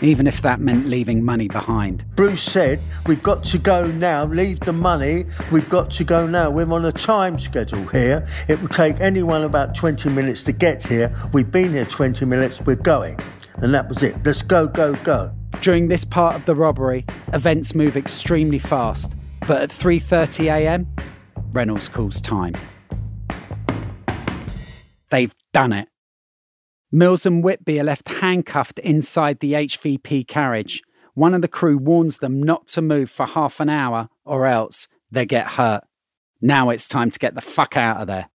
even 0.00 0.26
if 0.26 0.42
that 0.42 0.58
meant 0.58 0.88
leaving 0.88 1.24
money 1.24 1.46
behind. 1.46 2.04
Bruce 2.16 2.42
said, 2.42 2.80
We've 3.06 3.22
got 3.22 3.44
to 3.44 3.58
go 3.58 3.86
now, 3.86 4.24
leave 4.24 4.58
the 4.58 4.72
money, 4.72 5.24
we've 5.52 5.68
got 5.68 5.88
to 5.92 6.02
go 6.02 6.26
now. 6.26 6.50
We're 6.50 6.68
on 6.72 6.84
a 6.84 6.90
time 6.90 7.38
schedule 7.38 7.86
here. 7.86 8.26
It 8.48 8.60
will 8.60 8.70
take 8.70 8.98
anyone 8.98 9.44
about 9.44 9.76
20 9.76 10.08
minutes 10.08 10.42
to 10.42 10.52
get 10.52 10.82
here. 10.82 11.16
We've 11.32 11.48
been 11.48 11.70
here 11.70 11.84
20 11.84 12.24
minutes, 12.24 12.60
we're 12.60 12.74
going. 12.74 13.20
And 13.56 13.74
that 13.74 13.88
was 13.88 14.02
it. 14.02 14.16
Let's 14.24 14.42
go, 14.42 14.66
go, 14.66 14.94
go. 14.96 15.32
During 15.60 15.88
this 15.88 16.04
part 16.04 16.34
of 16.34 16.44
the 16.44 16.54
robbery, 16.54 17.04
events 17.32 17.74
move 17.74 17.96
extremely 17.96 18.58
fast, 18.58 19.14
but 19.46 19.62
at 19.62 19.70
3:30 19.70 20.46
a.m., 20.46 20.86
Reynolds 21.52 21.88
calls 21.88 22.20
time. 22.20 22.54
They've 25.10 25.34
done 25.52 25.72
it. 25.72 25.88
Mills 26.90 27.26
and 27.26 27.44
Whitby 27.44 27.78
are 27.80 27.84
left 27.84 28.08
handcuffed 28.08 28.78
inside 28.78 29.40
the 29.40 29.52
HVP 29.52 30.26
carriage. 30.26 30.82
One 31.14 31.34
of 31.34 31.42
the 31.42 31.48
crew 31.48 31.76
warns 31.76 32.18
them 32.18 32.42
not 32.42 32.66
to 32.68 32.82
move 32.82 33.10
for 33.10 33.26
half 33.26 33.60
an 33.60 33.68
hour 33.68 34.08
or 34.24 34.46
else 34.46 34.88
they 35.10 35.26
get 35.26 35.52
hurt. 35.52 35.84
Now 36.40 36.70
it's 36.70 36.88
time 36.88 37.10
to 37.10 37.18
get 37.18 37.34
the 37.34 37.40
fuck 37.40 37.76
out 37.76 38.00
of 38.00 38.06
there. 38.06 38.30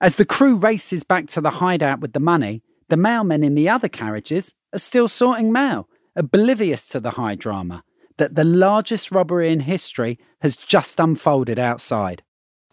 As 0.00 0.16
the 0.16 0.24
crew 0.24 0.56
races 0.56 1.04
back 1.04 1.26
to 1.28 1.40
the 1.40 1.50
hideout 1.50 2.00
with 2.00 2.14
the 2.14 2.20
money, 2.20 2.62
the 2.90 2.96
mailmen 2.96 3.44
in 3.44 3.54
the 3.54 3.68
other 3.68 3.88
carriages 3.88 4.54
are 4.74 4.78
still 4.78 5.08
sorting 5.08 5.52
mail, 5.52 5.88
oblivious 6.14 6.88
to 6.88 7.00
the 7.00 7.12
high 7.12 7.34
drama 7.34 7.82
that 8.18 8.34
the 8.34 8.44
largest 8.44 9.10
robbery 9.10 9.50
in 9.50 9.60
history 9.60 10.18
has 10.42 10.54
just 10.54 11.00
unfolded 11.00 11.58
outside. 11.58 12.22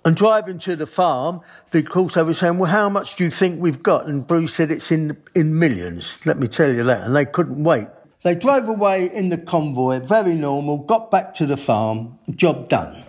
And 0.03 0.15
driving 0.15 0.57
to 0.59 0.75
the 0.75 0.85
farm, 0.85 1.41
the, 1.71 1.79
of 1.79 1.89
course, 1.89 2.15
they 2.15 2.23
were 2.23 2.33
saying, 2.33 2.59
Well, 2.59 2.71
how 2.71 2.89
much 2.89 3.15
do 3.15 3.23
you 3.23 3.29
think 3.29 3.61
we've 3.61 3.81
got? 3.81 4.07
And 4.07 4.27
Bruce 4.27 4.55
said 4.55 4.71
it's 4.71 4.91
in, 4.91 5.17
in 5.33 5.57
millions. 5.57 6.19
Let 6.25 6.37
me 6.37 6.47
tell 6.47 6.73
you 6.73 6.83
that. 6.83 7.03
And 7.03 7.15
they 7.15 7.25
couldn't 7.25 7.63
wait. 7.63 7.87
They 8.23 8.35
drove 8.35 8.67
away 8.67 9.09
in 9.13 9.29
the 9.29 9.37
convoy, 9.37 9.99
very 9.99 10.35
normal, 10.35 10.79
got 10.79 11.11
back 11.11 11.33
to 11.35 11.45
the 11.45 11.57
farm, 11.57 12.19
job 12.29 12.67
done. 12.67 13.05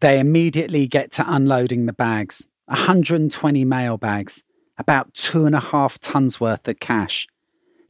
They 0.00 0.18
immediately 0.18 0.86
get 0.86 1.12
to 1.12 1.24
unloading 1.26 1.86
the 1.86 1.92
bags 1.92 2.46
120 2.66 3.64
mail 3.64 3.96
bags, 3.96 4.42
about 4.78 5.14
two 5.14 5.46
and 5.46 5.54
a 5.54 5.60
half 5.60 5.98
tons 5.98 6.40
worth 6.40 6.66
of 6.68 6.80
cash. 6.80 7.26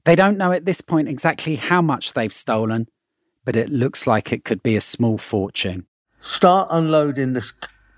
They 0.04 0.14
don't 0.14 0.38
know 0.38 0.52
at 0.52 0.64
this 0.64 0.80
point 0.80 1.08
exactly 1.08 1.56
how 1.56 1.82
much 1.82 2.12
they've 2.12 2.32
stolen, 2.32 2.88
but 3.44 3.56
it 3.56 3.70
looks 3.70 4.06
like 4.06 4.32
it 4.32 4.44
could 4.44 4.62
be 4.62 4.76
a 4.76 4.80
small 4.80 5.18
fortune. 5.18 5.86
Start 6.20 6.68
unloading 6.70 7.32
the, 7.32 7.50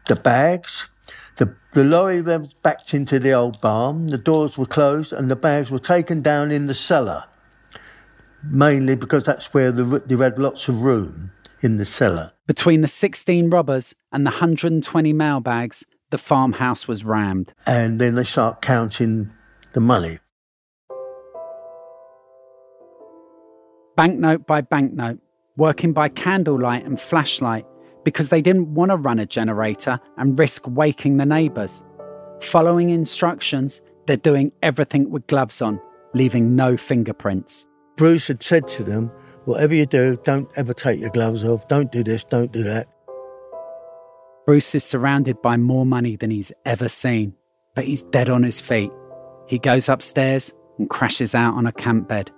the 0.06 0.16
bags. 0.16 0.88
The, 1.36 1.54
the 1.72 1.84
lorry 1.84 2.20
was 2.20 2.54
backed 2.54 2.94
into 2.94 3.18
the 3.18 3.32
old 3.32 3.60
barn, 3.60 4.08
the 4.08 4.18
doors 4.18 4.58
were 4.58 4.66
closed, 4.66 5.12
and 5.12 5.30
the 5.30 5.36
bags 5.36 5.70
were 5.70 5.78
taken 5.78 6.20
down 6.20 6.50
in 6.50 6.66
the 6.66 6.74
cellar. 6.74 7.24
Mainly 8.42 8.96
because 8.96 9.24
that's 9.24 9.52
where 9.52 9.70
the, 9.70 10.00
they 10.00 10.16
had 10.16 10.38
lots 10.38 10.68
of 10.68 10.82
room 10.82 11.32
in 11.60 11.76
the 11.76 11.84
cellar. 11.84 12.32
Between 12.46 12.80
the 12.80 12.88
16 12.88 13.50
robbers 13.50 13.94
and 14.12 14.26
the 14.26 14.30
120 14.30 15.12
mail 15.12 15.40
bags, 15.40 15.84
the 16.10 16.18
farmhouse 16.18 16.88
was 16.88 17.04
rammed. 17.04 17.52
And 17.66 18.00
then 18.00 18.14
they 18.14 18.24
start 18.24 18.62
counting 18.62 19.30
the 19.72 19.80
money. 19.80 20.18
Banknote 23.96 24.46
by 24.46 24.60
banknote, 24.60 25.18
working 25.56 25.92
by 25.92 26.08
candlelight 26.08 26.84
and 26.84 27.00
flashlight 27.00 27.66
because 28.04 28.28
they 28.28 28.40
didn't 28.40 28.74
want 28.74 28.90
to 28.90 28.96
run 28.96 29.18
a 29.18 29.26
generator 29.26 30.00
and 30.16 30.38
risk 30.38 30.62
waking 30.66 31.16
the 31.16 31.26
neighbours. 31.26 31.84
Following 32.40 32.90
instructions, 32.90 33.82
they're 34.06 34.16
doing 34.16 34.52
everything 34.62 35.10
with 35.10 35.26
gloves 35.26 35.60
on, 35.60 35.80
leaving 36.14 36.54
no 36.54 36.76
fingerprints. 36.76 37.66
Bruce 37.96 38.28
had 38.28 38.42
said 38.42 38.68
to 38.68 38.84
them, 38.84 39.10
Whatever 39.44 39.74
you 39.74 39.86
do, 39.86 40.18
don't 40.24 40.48
ever 40.56 40.72
take 40.72 41.00
your 41.00 41.10
gloves 41.10 41.42
off. 41.42 41.66
Don't 41.68 41.90
do 41.90 42.04
this, 42.04 42.22
don't 42.22 42.52
do 42.52 42.62
that. 42.64 42.86
Bruce 44.48 44.74
is 44.74 44.82
surrounded 44.82 45.42
by 45.42 45.58
more 45.58 45.84
money 45.84 46.16
than 46.16 46.30
he's 46.30 46.54
ever 46.64 46.88
seen, 46.88 47.34
but 47.74 47.84
he's 47.84 48.00
dead 48.00 48.30
on 48.30 48.42
his 48.42 48.62
feet. 48.62 48.90
He 49.46 49.58
goes 49.58 49.90
upstairs 49.90 50.54
and 50.78 50.88
crashes 50.88 51.34
out 51.34 51.52
on 51.52 51.66
a 51.66 51.72
camp 51.72 52.08
bed. 52.08 52.30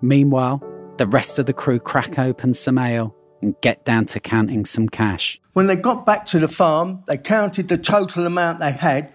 Meanwhile, 0.00 0.64
the 0.96 1.06
rest 1.06 1.38
of 1.38 1.44
the 1.44 1.52
crew 1.52 1.78
crack 1.78 2.18
open 2.18 2.54
some 2.54 2.78
ale 2.78 3.14
and 3.42 3.54
get 3.60 3.84
down 3.84 4.06
to 4.06 4.20
counting 4.20 4.64
some 4.64 4.88
cash. 4.88 5.38
When 5.52 5.66
they 5.66 5.76
got 5.76 6.06
back 6.06 6.24
to 6.28 6.38
the 6.38 6.48
farm, 6.48 7.04
they 7.06 7.18
counted 7.18 7.68
the 7.68 7.76
total 7.76 8.26
amount 8.26 8.60
they 8.60 8.72
had 8.72 9.12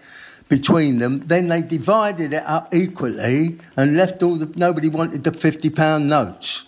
between 0.48 0.98
them. 0.98 1.26
Then 1.26 1.48
they 1.48 1.62
divided 1.62 2.32
it 2.32 2.44
up 2.46 2.72
equally 2.72 3.58
and 3.76 3.96
left 3.96 4.22
all 4.22 4.36
the. 4.36 4.46
Nobody 4.54 4.88
wanted 4.88 5.24
the 5.24 5.32
fifty 5.32 5.68
pound 5.68 6.08
notes, 6.08 6.64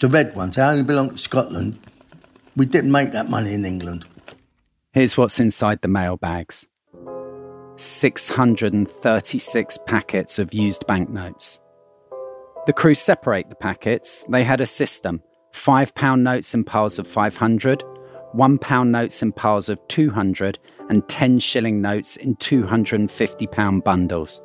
the 0.00 0.08
red 0.08 0.34
ones. 0.34 0.56
They 0.56 0.62
only 0.62 0.82
belong 0.82 1.10
to 1.10 1.18
Scotland. 1.18 1.78
We 2.56 2.64
didn't 2.64 2.90
make 2.90 3.12
that 3.12 3.28
money 3.28 3.52
in 3.52 3.66
England. 3.66 4.06
Here's 4.94 5.16
what's 5.16 5.40
inside 5.40 5.80
the 5.82 5.88
mail 5.88 6.16
bags 6.16 6.68
636 7.74 9.78
packets 9.86 10.38
of 10.38 10.54
used 10.54 10.86
banknotes. 10.86 11.58
The 12.66 12.72
crew 12.72 12.94
separate 12.94 13.48
the 13.48 13.56
packets. 13.56 14.24
They 14.28 14.44
had 14.44 14.60
a 14.60 14.66
system 14.66 15.20
£5 15.52 16.20
notes 16.20 16.54
in 16.54 16.62
piles 16.62 17.00
of 17.00 17.08
500, 17.08 17.82
£1 18.36 18.88
notes 18.88 19.20
in 19.20 19.32
piles 19.32 19.68
of 19.68 19.80
200, 19.88 20.60
and 20.88 21.08
10 21.08 21.40
shilling 21.40 21.82
notes 21.82 22.16
in 22.16 22.36
£250 22.36 23.82
bundles. 23.82 24.40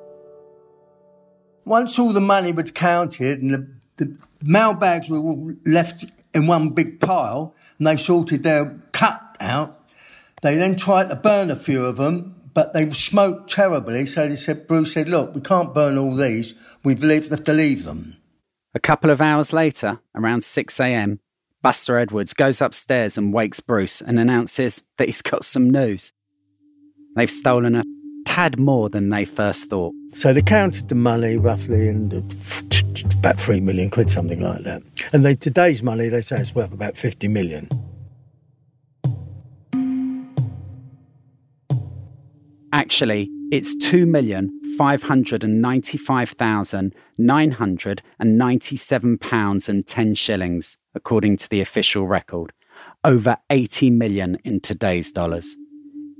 Once 1.64 2.00
all 2.00 2.12
the 2.12 2.20
money 2.20 2.54
was 2.54 2.72
counted 2.72 3.44
and 3.44 3.54
the, 3.54 3.68
the 3.98 4.18
mail 4.42 4.74
bags 4.74 5.12
were 5.12 5.20
all 5.20 5.54
left 5.68 6.08
in 6.34 6.48
one 6.48 6.70
big 6.70 7.00
pile 7.00 7.54
and 7.78 7.86
they 7.86 7.98
sorted 7.98 8.42
their 8.42 8.80
cut 8.94 9.38
out, 9.40 9.79
they 10.42 10.56
then 10.56 10.76
tried 10.76 11.10
to 11.10 11.16
burn 11.16 11.52
a 11.52 11.56
few 11.56 11.86
of 11.86 11.98
them, 11.98 12.36
but 12.54 12.74
they 12.74 12.90
smoked 12.90 13.50
terribly. 13.50 14.06
So 14.06 14.28
they 14.28 14.36
said, 14.36 14.68
Bruce 14.68 14.94
said, 14.94 15.10
look, 15.10 15.36
we 15.36 15.42
can't 15.42 15.74
burn 15.74 15.98
all 15.98 16.16
these. 16.16 16.54
We've 16.84 17.04
leave, 17.04 17.30
have 17.30 17.44
to 17.46 17.54
leave 17.54 17.84
them. 17.84 18.18
A 18.74 18.80
couple 18.80 19.10
of 19.10 19.22
hours 19.22 19.52
later, 19.52 20.00
around 20.16 20.44
6 20.44 20.80
a.m., 20.80 21.20
Buster 21.62 21.98
Edwards 21.98 22.34
goes 22.34 22.62
upstairs 22.62 23.18
and 23.18 23.34
wakes 23.34 23.60
Bruce 23.60 24.00
and 24.02 24.20
announces 24.20 24.84
that 24.98 25.08
he's 25.08 25.22
got 25.22 25.44
some 25.44 25.70
news. 25.70 26.14
They've 27.16 27.30
stolen 27.30 27.76
a 27.76 27.84
tad 28.26 28.60
more 28.60 28.90
than 28.90 29.10
they 29.10 29.26
first 29.26 29.70
thought. 29.70 29.94
So 30.14 30.32
they 30.34 30.42
counted 30.42 30.88
the 30.88 30.96
money 30.96 31.36
roughly 31.38 31.90
and 31.90 32.14
about 33.18 33.40
three 33.40 33.60
million 33.60 33.90
quid, 33.90 34.10
something 34.10 34.40
like 34.40 34.64
that. 34.64 34.84
And 35.12 35.26
they, 35.26 35.36
today's 35.36 35.84
money, 35.84 36.08
they 36.08 36.22
say 36.22 36.38
it's 36.40 36.56
worth 36.56 36.72
about 36.72 36.96
50 36.96 37.28
million. 37.28 37.68
Hundred 47.52 48.02
and 48.20 48.38
ninety-seven 48.38 49.18
pounds 49.18 49.70
and 49.70 49.88
ten 49.88 50.16
shillings, 50.16 50.78
according 50.94 51.38
to 51.38 51.50
the 51.50 51.62
official 51.62 52.08
record. 52.08 52.52
Over 53.04 53.38
80 53.50 53.92
million 53.92 54.38
in 54.44 54.60
today's 54.60 55.12
dollars. 55.12 55.56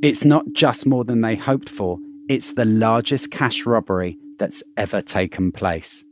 It's 0.02 0.26
not 0.26 0.46
just 0.54 0.86
more 0.86 1.04
than 1.04 1.22
they 1.22 1.36
hoped 1.36 1.70
for, 1.70 2.00
it's 2.30 2.54
the 2.54 2.66
largest 2.66 3.32
cash 3.32 3.66
robbery 3.66 4.18
that's 4.38 4.64
ever 4.78 5.02
taken 5.02 5.52
place. 5.52 6.04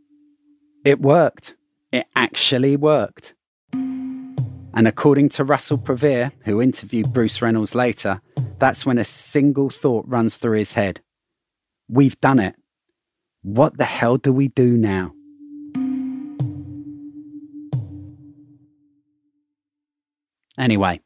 It 0.83 1.01
worked. 1.01 1.55
It 1.91 2.05
actually 2.15 2.75
worked. 2.75 3.33
And 3.73 4.87
according 4.87 5.29
to 5.29 5.43
Russell 5.43 5.77
Pavier, 5.77 6.31
who 6.43 6.61
interviewed 6.61 7.13
Bruce 7.13 7.41
Reynolds 7.41 7.73
later, 7.73 8.21
that's 8.59 8.85
when 8.85 8.97
a 8.97 9.03
single 9.03 9.69
thought 9.69 10.05
runs 10.07 10.37
through 10.37 10.57
his 10.57 10.73
head. 10.73 11.01
We've 11.87 12.19
done 12.19 12.39
it. 12.39 12.55
What 13.43 13.77
the 13.77 13.85
hell 13.85 14.17
do 14.17 14.33
we 14.33 14.47
do 14.47 14.75
now? 14.77 15.13
Anyway, 20.57 20.99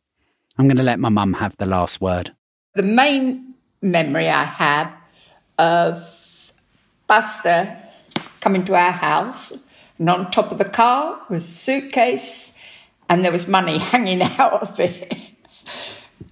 I'm 0.57 0.67
going 0.67 0.77
to 0.77 0.83
let 0.83 0.99
my 0.99 1.09
mum 1.09 1.33
have 1.33 1.57
the 1.57 1.65
last 1.65 1.99
word. 1.99 2.33
The 2.73 2.83
main 2.83 3.53
memory 3.81 4.29
I 4.29 4.45
have 4.45 4.93
of 5.57 6.53
Buster 7.07 7.77
coming 8.39 8.63
to 8.65 8.75
our 8.75 8.91
house, 8.91 9.61
and 9.99 10.09
on 10.09 10.31
top 10.31 10.51
of 10.51 10.57
the 10.57 10.65
car 10.65 11.19
was 11.29 11.43
a 11.43 11.47
suitcase, 11.47 12.57
and 13.09 13.25
there 13.25 13.31
was 13.31 13.47
money 13.47 13.77
hanging 13.91 14.21
out 14.21 14.61
of 14.61 14.79
it. 14.79 15.13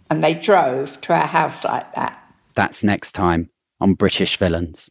And 0.09 0.23
they 0.23 0.33
drove 0.33 0.99
to 1.01 1.13
our 1.13 1.27
house 1.27 1.63
like 1.63 1.93
that. 1.95 2.21
That's 2.55 2.83
next 2.83 3.13
time 3.13 3.49
on 3.79 3.93
British 3.93 4.37
Villains. 4.37 4.89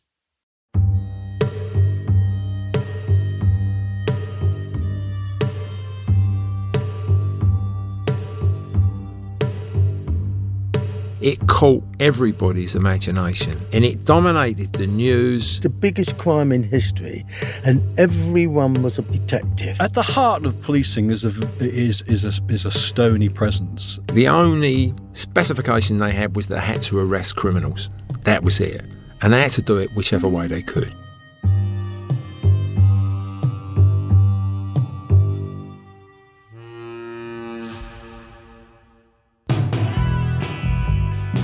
It 11.21 11.47
caught 11.49 11.83
everybody's 11.99 12.75
imagination 12.75 13.61
and 13.73 13.85
it 13.85 14.05
dominated 14.05 14.73
the 14.75 14.87
news. 14.87 15.61
The 15.61 15.69
biggest 15.69 16.17
crime 16.19 16.53
in 16.53 16.63
history, 16.63 17.25
and 17.65 17.83
everyone 17.99 18.83
was 18.83 18.99
a 18.99 19.03
detective. 19.03 19.81
At 19.81 19.95
the 19.95 20.03
heart 20.03 20.47
of 20.47 20.61
policing 20.63 21.11
is 21.11 21.25
a, 21.25 21.33
is, 21.61 22.03
is 22.03 22.25
a, 22.25 22.33
is 22.53 22.65
a 22.65 22.71
stony 22.71 23.29
presence. 23.29 23.99
The 24.13 24.29
only 24.29 24.95
specification 25.13 25.99
they 25.99 26.13
had 26.13 26.37
was 26.37 26.47
they 26.47 26.61
had 26.61 26.83
to 26.83 26.99
arrest 27.01 27.37
criminals. 27.37 27.91
That 28.23 28.45
was 28.45 28.61
it. 28.61 28.83
And 29.21 29.33
they 29.33 29.43
had 29.43 29.51
to 29.53 29.63
do 29.63 29.79
it 29.79 29.91
whichever 29.97 30.29
way 30.29 30.47
they 30.47 30.63
could. 30.63 30.93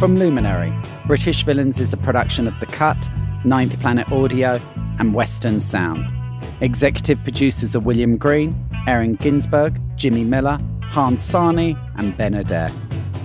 From 0.05 0.19
Luminary, 0.19 0.71
British 1.07 1.45
Villains 1.45 1.81
is 1.81 1.95
a 1.95 1.97
production 1.97 2.47
of 2.47 2.61
The 2.61 2.67
Cut, 2.67 3.11
Ninth 3.43 3.81
Planet 3.81 4.07
Audio, 4.13 4.61
and 4.99 5.15
Western 5.15 5.61
Sound. 5.61 6.07
Executive 6.61 7.19
producers 7.23 7.75
are 7.75 7.81
William 7.81 8.19
Green, 8.19 8.55
Erin 8.87 9.15
Ginsberg, 9.15 9.81
Jimmy 9.97 10.23
Miller, 10.23 10.59
Hans 10.83 11.23
Sarni, 11.23 11.75
and 11.97 12.15
Ben 12.19 12.35
Adair. 12.35 12.71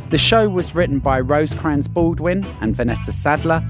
The 0.10 0.18
show 0.18 0.48
was 0.48 0.74
written 0.74 1.00
by 1.00 1.20
Rosecrans 1.20 1.90
Baldwin 1.90 2.46
and 2.62 2.74
Vanessa 2.78 3.12
Sadler. 3.12 3.62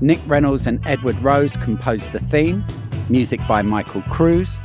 Nick 0.00 0.20
Reynolds 0.26 0.66
and 0.66 0.80
Edward 0.86 1.18
Rose 1.18 1.58
composed 1.58 2.12
the 2.12 2.20
theme. 2.20 2.64
Music 3.10 3.40
by 3.46 3.60
Michael 3.60 4.00
Cruz. 4.08 4.58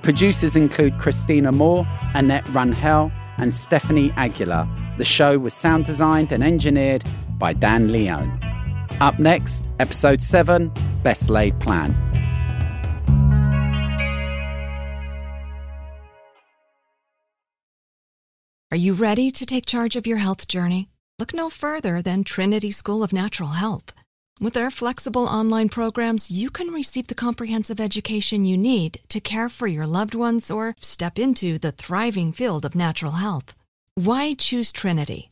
Producers 0.00 0.56
include 0.56 0.98
Christina 0.98 1.52
Moore, 1.52 1.86
Annette 2.14 2.46
Runhell, 2.46 3.12
and 3.36 3.52
Stephanie 3.52 4.10
Aguilar. 4.16 4.66
The 4.96 5.04
show 5.04 5.38
was 5.38 5.52
sound 5.52 5.84
designed 5.84 6.32
and 6.32 6.42
engineered 6.44 7.04
by 7.42 7.52
Dan 7.52 7.90
Leone. 7.90 8.38
Up 9.00 9.18
next, 9.18 9.68
episode 9.80 10.22
7 10.22 10.72
Best 11.02 11.28
Laid 11.28 11.58
Plan. 11.58 11.90
Are 18.70 18.76
you 18.76 18.92
ready 18.94 19.32
to 19.32 19.44
take 19.44 19.66
charge 19.66 19.96
of 19.96 20.06
your 20.06 20.18
health 20.18 20.46
journey? 20.46 20.88
Look 21.18 21.34
no 21.34 21.50
further 21.50 22.00
than 22.00 22.22
Trinity 22.22 22.70
School 22.70 23.02
of 23.02 23.12
Natural 23.12 23.50
Health. 23.50 23.92
With 24.40 24.54
their 24.54 24.70
flexible 24.70 25.26
online 25.26 25.68
programs, 25.68 26.30
you 26.30 26.48
can 26.48 26.68
receive 26.68 27.08
the 27.08 27.22
comprehensive 27.26 27.80
education 27.80 28.44
you 28.44 28.56
need 28.56 29.00
to 29.08 29.20
care 29.20 29.48
for 29.48 29.66
your 29.66 29.86
loved 29.86 30.14
ones 30.14 30.48
or 30.48 30.76
step 30.80 31.18
into 31.18 31.58
the 31.58 31.72
thriving 31.72 32.32
field 32.32 32.64
of 32.64 32.76
natural 32.76 33.12
health. 33.12 33.56
Why 33.96 34.34
choose 34.34 34.72
Trinity? 34.72 35.31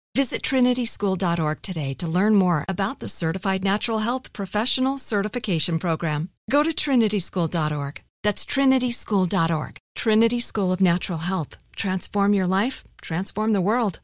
Visit 0.13 0.41
trinityschool.org 0.41 1.61
today 1.61 1.93
to 1.93 2.05
learn 2.05 2.35
more 2.35 2.65
about 2.67 2.99
the 2.99 3.07
Certified 3.07 3.63
Natural 3.63 3.99
Health 3.99 4.33
Professional 4.33 4.97
Certification 4.97 5.79
Program. 5.79 6.27
Go 6.49 6.63
to 6.63 6.71
trinityschool.org. 6.71 8.01
That's 8.21 8.45
trinityschool.org. 8.45 9.77
Trinity 9.95 10.39
School 10.41 10.73
of 10.73 10.81
Natural 10.81 11.19
Health. 11.19 11.55
Transform 11.77 12.33
your 12.33 12.45
life, 12.45 12.83
transform 13.01 13.53
the 13.53 13.61
world. 13.61 14.01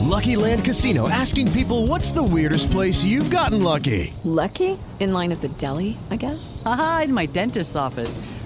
Lucky 0.00 0.36
Land 0.36 0.66
Casino 0.66 1.08
asking 1.08 1.50
people 1.52 1.86
what's 1.86 2.10
the 2.10 2.22
weirdest 2.22 2.70
place 2.70 3.02
you've 3.02 3.30
gotten 3.30 3.62
lucky? 3.62 4.12
Lucky? 4.24 4.78
In 4.98 5.12
line 5.12 5.32
at 5.32 5.40
the 5.40 5.48
deli, 5.48 5.96
I 6.10 6.16
guess? 6.16 6.60
Aha, 6.66 7.02
in 7.04 7.14
my 7.14 7.24
dentist's 7.24 7.74
office. 7.74 8.18